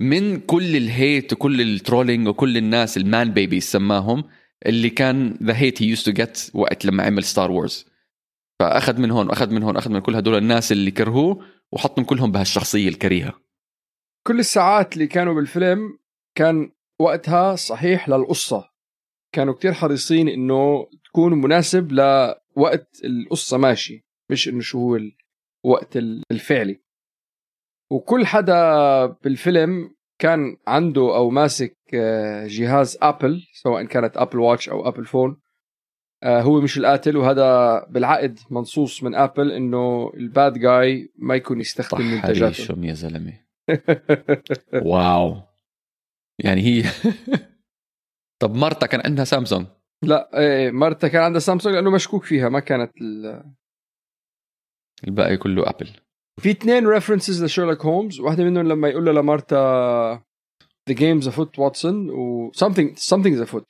من 0.00 0.40
كل 0.40 0.76
ال 0.76 0.87
hate 0.87 1.32
وكل 1.32 1.60
ال 1.60 1.68
trolling 1.68 2.28
وكل 2.28 2.56
الناس 2.56 2.96
ال 2.96 3.05
man 3.05 3.32
baby 3.32 3.60
سماهم 3.60 4.24
اللي 4.66 4.90
كان 4.90 5.38
the 5.42 5.56
hate 5.56 5.82
he 5.82 5.86
used 5.86 6.06
to 6.06 6.12
get 6.12 6.50
وقت 6.54 6.84
لما 6.84 7.02
عمل 7.02 7.24
Star 7.24 7.50
Wars 7.50 7.86
فأخذ 8.60 9.00
من 9.00 9.10
هون 9.10 9.28
واخذ 9.28 9.50
من 9.50 9.62
هون 9.62 9.76
أخذ 9.76 9.90
من 9.90 10.00
كل 10.00 10.16
هدول 10.16 10.38
الناس 10.38 10.72
اللي 10.72 10.90
كرهوه 10.90 11.44
وحطهم 11.72 12.04
كلهم 12.04 12.32
بهالشخصية 12.32 12.88
الكريهة. 12.88 13.40
كل 14.26 14.38
الساعات 14.38 14.94
اللي 14.94 15.06
كانوا 15.06 15.34
بالفيلم 15.34 15.98
كان 16.34 16.70
وقتها 17.00 17.56
صحيح 17.56 18.08
للقصة. 18.08 18.70
كانوا 19.32 19.54
كتير 19.54 19.72
حريصين 19.72 20.28
إنه 20.28 20.86
تكون 21.04 21.34
مناسب 21.34 21.92
لوقت 21.92 23.00
القصة 23.04 23.58
ماشي 23.58 24.06
مش 24.30 24.48
إنه 24.48 24.60
شو 24.60 24.78
هو 24.78 24.98
الوقت 25.64 25.96
الفعلي. 26.30 26.80
وكل 27.90 28.26
حدا 28.26 29.06
بالفيلم 29.06 29.94
كان 30.18 30.56
عنده 30.66 31.16
أو 31.16 31.30
ماسك 31.30 31.76
آه، 31.94 32.46
جهاز 32.46 32.98
Apple 33.02 33.42
سواء 33.52 33.84
كانت 33.84 34.16
Apple 34.16 34.38
Watch 34.38 34.68
أو 34.68 34.88
Apple 34.88 35.04
phone 35.04 35.40
آه، 36.22 36.40
هو 36.40 36.60
مش 36.60 36.78
القاتل 36.78 37.16
وهذا 37.16 37.78
بالعقد 37.90 38.38
منصوص 38.50 39.02
من 39.02 39.14
Apple 39.14 39.52
إنه 39.52 40.12
ال 40.14 40.25
bad 40.25 40.58
guy 40.58 41.12
ما 41.18 41.34
يكون 41.34 41.60
يستخدم 41.60 42.04
منتجاته. 42.04 42.76
يا 42.82 42.92
زلمة. 42.92 43.32
Wow. 44.92 45.53
يعني 46.38 46.60
هي. 46.62 46.82
طب 48.42 48.54
مرتها 48.54 48.86
كان 48.86 49.00
عندها 49.04 49.24
سامسونج. 49.24 49.66
لا 50.02 50.38
إيه 50.38 50.70
مرتها 50.70 51.08
كان 51.08 51.22
عندها 51.22 51.40
سامسونج 51.40 51.74
لأنه 51.74 51.90
مشكوك 51.90 52.24
فيها 52.24 52.48
ما 52.48 52.60
كانت 52.60 52.92
ال... 53.00 53.42
الباقي 55.06 55.36
كله 55.36 55.70
Apple 55.70 55.90
في 56.40 56.50
اثنين 56.50 56.86
references 56.86 57.44
لشيرلوك 57.44 57.86
هومز 57.86 58.20
واحدة 58.20 58.44
منهم 58.44 58.68
لما 58.68 58.88
يقول 58.88 59.04
لها 59.04 59.12
لمارتا 59.12 60.24
The 60.90 60.94
game's 60.94 61.26
afoot 61.26 61.58
Watson 61.58 62.10
و 62.10 62.52
something 62.52 62.96
something's 62.96 63.40
afoot. 63.40 63.66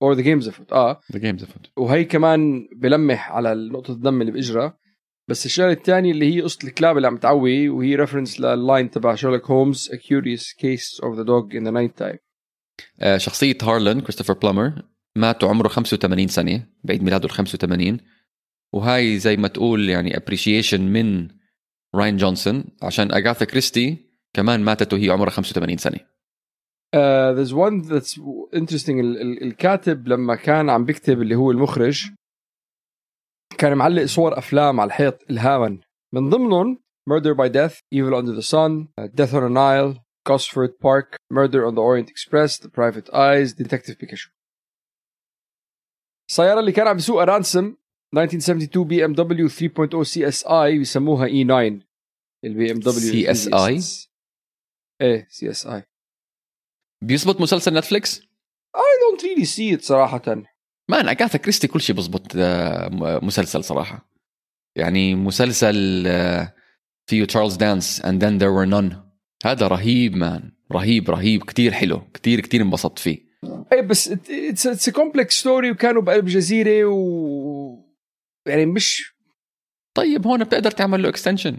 Or 0.00 0.14
the 0.14 0.22
game's 0.22 0.46
afoot. 0.46 0.72
آه. 0.72 1.00
The 1.12 1.18
game's 1.18 1.42
afoot 1.42 1.70
وهي 1.76 2.04
كمان 2.04 2.68
بلمح 2.76 3.32
على 3.32 3.54
نقطة 3.54 3.92
الدم 3.92 4.20
اللي 4.20 4.32
بإجرها. 4.32 4.78
بس 5.28 5.46
الشغلة 5.46 5.72
الثانية 5.72 6.10
اللي 6.12 6.34
هي 6.34 6.40
قصة 6.40 6.58
الكلاب 6.68 6.96
اللي 6.96 7.06
عم 7.08 7.16
تعوي 7.16 7.68
وهي 7.68 7.94
reference 7.96 8.40
لل 8.40 8.57
line 8.57 8.90
تبع 8.90 9.14
شيرلوك 9.14 9.50
هومز 9.50 9.88
A 9.92 9.96
Curious 9.96 10.42
Case 10.44 11.04
of 11.04 11.16
the 11.18 11.24
Dog 11.24 11.54
in 11.58 11.64
the 11.64 11.72
Night 11.72 12.02
Time. 12.04 12.16
آه، 13.00 13.16
شخصية 13.16 13.58
هارلن 13.62 14.00
كريستوفر 14.00 14.32
بلومر 14.34 14.82
مات 15.16 15.44
وعمره 15.44 15.68
85 15.68 16.28
سنة 16.28 16.66
بعيد 16.84 17.02
ميلاده 17.02 17.24
ال 17.24 17.30
85 17.30 17.98
وهاي 18.72 19.18
زي 19.18 19.36
ما 19.36 19.48
تقول 19.48 19.88
يعني 19.88 20.16
appreciation 20.16 20.80
من 20.92 21.28
راين 21.94 22.16
جونسون 22.16 22.64
عشان 22.82 23.12
اغاثا 23.12 23.44
كريستي 23.44 23.96
كمان 24.34 24.60
ماتت 24.60 24.92
وهي 24.92 25.10
عمرها 25.10 25.30
85 25.30 25.76
سنة. 25.76 25.98
Uh, 26.96 27.34
there's 27.36 27.52
one 27.52 27.82
that's 27.90 28.14
interesting. 28.56 28.88
ال- 29.00 29.20
ال- 29.20 29.42
الكاتب 29.42 30.08
لما 30.08 30.34
كان 30.34 30.70
عم 30.70 30.84
بيكتب 30.84 31.22
اللي 31.22 31.34
هو 31.34 31.50
المخرج 31.50 32.10
كان 33.58 33.76
معلق 33.76 34.04
صور 34.04 34.38
أفلام 34.38 34.80
على 34.80 34.88
الحيط 34.88 35.30
الهاما. 35.30 35.80
من 36.14 36.30
ضمنهم 36.30 36.78
Murder 37.08 37.34
by 37.34 37.48
Death, 37.48 37.76
Evil 37.90 38.14
Under 38.20 38.34
the 38.40 38.48
Sun, 38.54 38.72
Death 39.14 39.32
on 39.32 39.42
a 39.42 39.48
Nile, 39.48 39.92
Gosford 40.28 40.78
Park, 40.78 41.16
Murder 41.30 41.60
on 41.66 41.74
the 41.74 41.80
Orient 41.80 42.10
Express, 42.10 42.58
The 42.58 42.68
Private 42.68 43.08
Eyes, 43.14 43.54
Detective 43.54 43.96
Pikachu. 43.98 44.28
السيارة 46.30 46.60
اللي 46.60 46.72
كان 46.72 46.86
عم 46.86 46.96
بيسوقها 46.96 47.24
رانسم 47.24 47.76
1972 48.16 48.88
بي 48.88 49.04
ام 49.04 49.12
دبليو 49.12 49.48
3.0 49.48 50.02
سي 50.02 50.28
اس 50.28 50.46
اي 50.46 50.78
بيسموها 50.78 51.26
E9 51.26 51.44
ال 51.44 52.72
BMW 52.72 53.34
CSI؟ 53.34 54.08
إيه 55.00 55.28
CSI 55.30 55.82
بيزبط 57.04 57.40
مسلسل 57.40 57.74
نتفليكس؟ 57.74 58.20
I 58.76 58.90
don't 59.02 59.22
really 59.22 59.46
see 59.46 59.78
it 59.78 59.82
صراحة. 59.82 60.57
man 60.90 61.08
اغاثا 61.08 61.38
كريستي 61.38 61.68
كل 61.68 61.80
شيء 61.80 61.96
بزبط 61.96 62.32
آه، 62.36 62.88
م- 62.88 63.26
مسلسل 63.26 63.64
صراحة. 63.64 64.10
يعني 64.76 65.14
مسلسل 65.14 66.04
آه، 66.06 66.54
فيه 67.10 67.24
تشارلز 67.24 67.56
دانس 67.56 68.02
and 68.02 68.14
then 68.20 68.38
there 68.40 68.52
were 68.58 68.70
none. 68.74 68.94
هذا 69.44 69.66
رهيب 69.68 70.16
man 70.16 70.52
رهيب 70.72 71.10
رهيب. 71.10 71.42
كتير 71.44 71.72
حلو. 71.72 72.00
كتير 72.14 72.40
كتير 72.40 72.62
انبسطت 72.62 72.98
فيه. 72.98 73.28
إيه 73.72 73.80
بس 73.80 74.08
it's 74.08 74.90
complex 74.90 75.34
story 75.40 75.70
وكانوا 75.70 76.02
بقلب 76.02 76.24
جزيرة 76.26 76.84
و 76.84 77.84
يعني 78.46 78.66
مش 78.66 79.14
طيب 79.96 80.26
هون 80.26 80.44
بتقدر 80.44 80.70
تعمل 80.70 81.02
له 81.02 81.08
extension 81.08 81.56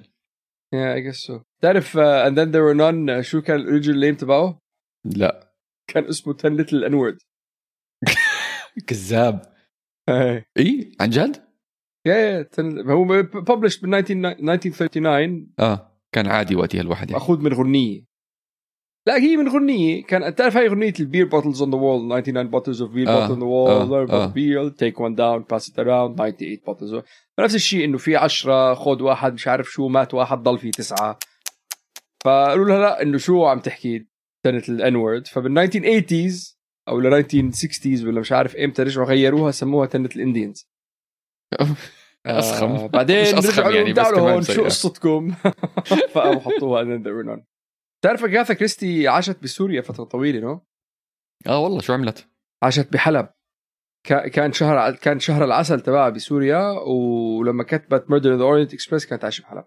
yeah 0.76 0.96
I 0.98 1.00
guess 1.12 1.18
so. 1.28 1.42
تعرف 1.62 1.98
uh, 1.98 2.00
and 2.00 2.34
then 2.38 2.52
there 2.52 2.64
were 2.64 2.78
none 2.78 3.18
uh, 3.18 3.22
شو 3.22 3.42
كان 3.42 3.60
ال 3.60 3.64
original 3.64 4.00
name 4.00 4.16
تبعه؟ 4.16 4.60
لا. 5.06 5.54
كان 5.88 6.06
اسمه 6.06 6.36
10 6.40 6.50
little 6.58 6.90
n 6.92 6.94
word 6.94 7.18
كذاب. 8.88 9.42
إيه. 10.10 10.50
إي؟ 10.58 10.92
عن 11.02 11.10
جد؟ 11.10 11.50
yeah 12.06 12.16
yeah 12.16 12.50
هو 12.88 13.04
ببلش 13.24 13.78
بال 13.78 13.96
1939 13.96 15.54
آه 15.60 16.00
كان 16.12 16.28
عادي 16.28 16.56
وقتها 16.56 16.82
الواحد 16.82 17.10
يعني. 17.10 17.22
مأخوذ 17.22 17.40
من 17.42 17.54
غنية. 17.54 18.10
لا 19.08 19.18
هي 19.18 19.38
من 19.38 19.50
غنية. 19.50 20.04
كان 20.04 20.36
تعرف 20.36 20.58
هاي 20.58 20.68
غنية 20.68 20.94
ال 21.00 21.05
beer 21.05 21.26
bottles 21.26 21.62
on 21.62 21.72
the 21.72 21.78
wall 21.78 22.22
99 22.22 22.48
bottles 22.48 22.82
of 22.82 22.92
beer 22.92 23.06
bottle 23.06 23.42
on 23.42 23.90
the 23.90 24.16
wall 24.16 24.32
beer 24.32 24.70
take 24.70 25.00
one 25.00 25.16
down 25.16 25.44
pass 25.44 25.70
it 25.70 25.80
around 25.80 26.18
98 26.18 26.58
bottles 26.66 27.04
نفس 27.40 27.56
الشيء 27.56 27.86
إنه 27.86 27.98
في 27.98 28.16
10 28.16 28.74
خذ 28.74 29.02
واحد 29.02 29.34
مش 29.34 29.48
عارف 29.48 29.72
شو 29.72 29.88
مات 29.88 30.14
واحد 30.14 30.38
ضل 30.38 30.58
في 30.58 30.72
تسعة. 30.72 31.20
فقالوا 32.26 32.66
لها 32.66 32.80
لا 32.80 33.02
إنه 33.02 33.18
شو 33.18 33.46
عم 33.46 33.60
تحكي 33.60 34.08
سنه 34.44 34.64
ال 34.70 34.79
N 34.79 34.89
word 34.89 35.28
فبال 35.28 35.70
1980s 35.72 36.59
أو 36.90 37.00
ال 37.00 37.24
1960s 37.26 38.04
ولا 38.06 38.20
مش 38.20 38.32
عارف 38.32 38.56
إمتى 38.56 38.84
رجعوا 38.84 39.08
غيروها 39.08 39.52
سموها 39.52 39.88
ten 39.88 40.10
ال 40.16 40.22
Indians. 40.22 40.70
أسخم. 42.26 42.66
آه 42.72 42.88
بعدين 42.88 43.22
مش 43.22 43.28
أسخم 43.34 43.62
رجعوا 43.62 43.72
يعني، 43.76 43.94
بس 43.94 43.96
تعالوا 43.96 44.32
هون 44.32 44.42
شو. 44.42 44.64
قصتكم؟ 44.66 45.32
فقاموا 46.14 46.40
حطوها 46.42 46.84
and 46.84 46.88
then 46.88 47.04
they 47.04 47.12
were 47.12 47.28
none 47.30 47.44
تعرف 48.04 48.24
اغاثا 48.24 48.54
كريستي 48.54 49.08
عاشت 49.08 49.44
بسوريا 49.44 49.82
فترة 49.82 50.04
طويلة 50.04 50.40
no؟ 50.40 50.62
آه 51.48 51.60
والله 51.60 51.82
شو 51.82 51.94
عملت؟ 51.94 52.28
عاشت 52.64 52.94
بحلب. 52.94 53.30
كا- 54.08 54.28
كان 54.28 54.52
شهر 54.54 54.96
كان 54.96 55.20
شهر 55.20 55.44
العسل 55.46 55.82
تبعها 55.82 56.10
بسوريا 56.10 56.70
ولما 56.72 57.64
كتبت 57.64 58.10
Murder 58.12 58.36
the 58.38 58.44
Orient 58.44 58.74
Express 58.74 59.06
كانت 59.06 59.24
عايشة 59.24 59.42
بحلب. 59.42 59.66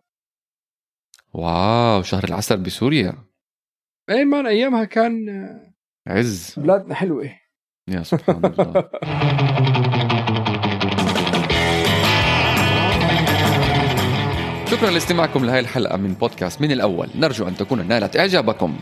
Wow 1.34 2.02
شهر 2.02 2.24
العسل 2.24 2.56
بسوريا. 2.62 3.14
اي 4.10 4.24
man 4.24 4.46
أيامها 4.46 4.84
كان 4.84 5.12
عز. 6.08 6.54
بلادنا 6.56 6.94
حلوة 6.94 7.30
يا 7.88 8.02
سبحان 8.02 8.44
الله. 8.44 8.84
شكرا 14.70 14.90
لاستماعكم 14.90 15.44
لهي 15.44 15.60
الحلقة 15.60 15.96
من 15.96 16.14
بودكاست 16.14 16.60
من 16.60 16.72
الأول. 16.72 17.08
نرجو 17.14 17.48
أن 17.48 17.56
تكون 17.56 17.88
نالت 17.88 18.16
إعجابكم. 18.16 18.76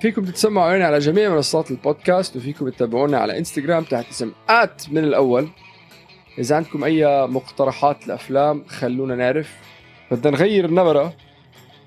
فيكم 0.00 0.24
تتسمعوا 0.24 0.66
علينا 0.66 0.86
على 0.86 0.98
جميع 0.98 1.34
منصات 1.34 1.70
البودكاست 1.70 2.36
وفيكم 2.36 2.68
تتابعونا 2.68 3.18
على 3.18 3.38
إنستغرام 3.38 3.84
تحت 3.84 4.08
اسم 4.10 4.32
at 4.48 4.82
من 4.90 5.04
الأول. 5.04 5.48
إذا 6.38 6.56
عندكم 6.56 6.84
أي 6.84 7.26
مقترحات 7.26 8.08
لأفلام 8.08 8.64
خلونا 8.68 9.14
نعرف. 9.14 9.54
بدنا 10.10 10.36
نغير 10.36 10.64
النبرة 10.64 11.16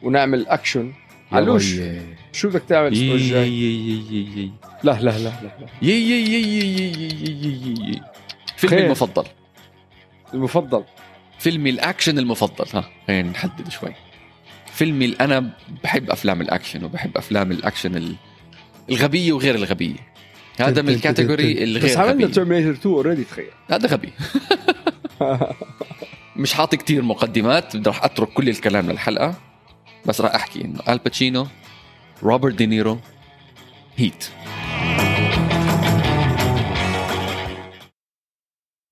ونعمل 0.04 0.48
أكشن 0.48 0.94
علوش 1.32 1.76
شو 2.32 2.50
بدك 2.50 2.64
تعمل 2.68 2.88
الأسبوع 2.88 3.16
الجاي؟ 3.16 4.52
لا 4.84 4.92
لا 4.92 5.18
لا 5.18 5.18
لا. 5.20 5.52
يي 5.82 5.92
يي 5.92 6.34
يي 6.34 6.42
يي 6.42 6.78
يي 6.78 6.92
يي 7.44 7.76
يي 7.88 8.02
فيلمي 8.58 8.76
خير. 8.78 8.86
المفضل. 8.86 9.26
المفضل. 10.34 10.84
فيلمي 11.40 11.70
الأكشن 11.70 12.20
المفضل. 12.20 12.66
ها 12.74 12.90
خلينا 13.08 13.30
نحدد 13.30 13.70
شوي. 13.70 13.94
فيلمي 14.66 15.16
أنا 15.22 15.50
بحب 15.84 16.10
أفلام 16.10 16.42
الأكشن 16.42 16.84
وبحب 16.84 17.18
أفلام 17.18 17.52
الأكشن 17.52 18.16
الغبية 18.90 19.34
وغير 19.34 19.56
الغبية. 19.56 19.96
هذا 20.60 20.82
من 20.82 20.90
ال 20.90 20.98
category 20.98 21.64
الغير 21.64 21.78
غبي 21.78 21.92
بس 21.92 21.98
عملنا 21.98 22.28
ترمينيتر 22.28 22.72
2 22.72 22.96
already 22.96 23.24
تخيل. 23.24 23.50
هذا 23.72 23.88
غبي. 23.88 24.14
مش 26.36 26.54
حاطي 26.54 26.78
كتير 26.78 27.02
مقدمات 27.02 27.76
بدي 27.76 27.90
راح 27.90 28.04
أترك 28.04 28.30
كل 28.30 28.50
الكلام 28.50 28.92
للحلقة. 28.92 29.36
بس 30.06 30.22
راح 30.22 30.36
أحكي 30.36 30.66
إنه 30.66 30.80
آل 30.90 31.03
باتشينو 31.03 31.48
روبرت 32.24 32.56
دينيرو 32.56 33.00
هيت 33.98 34.26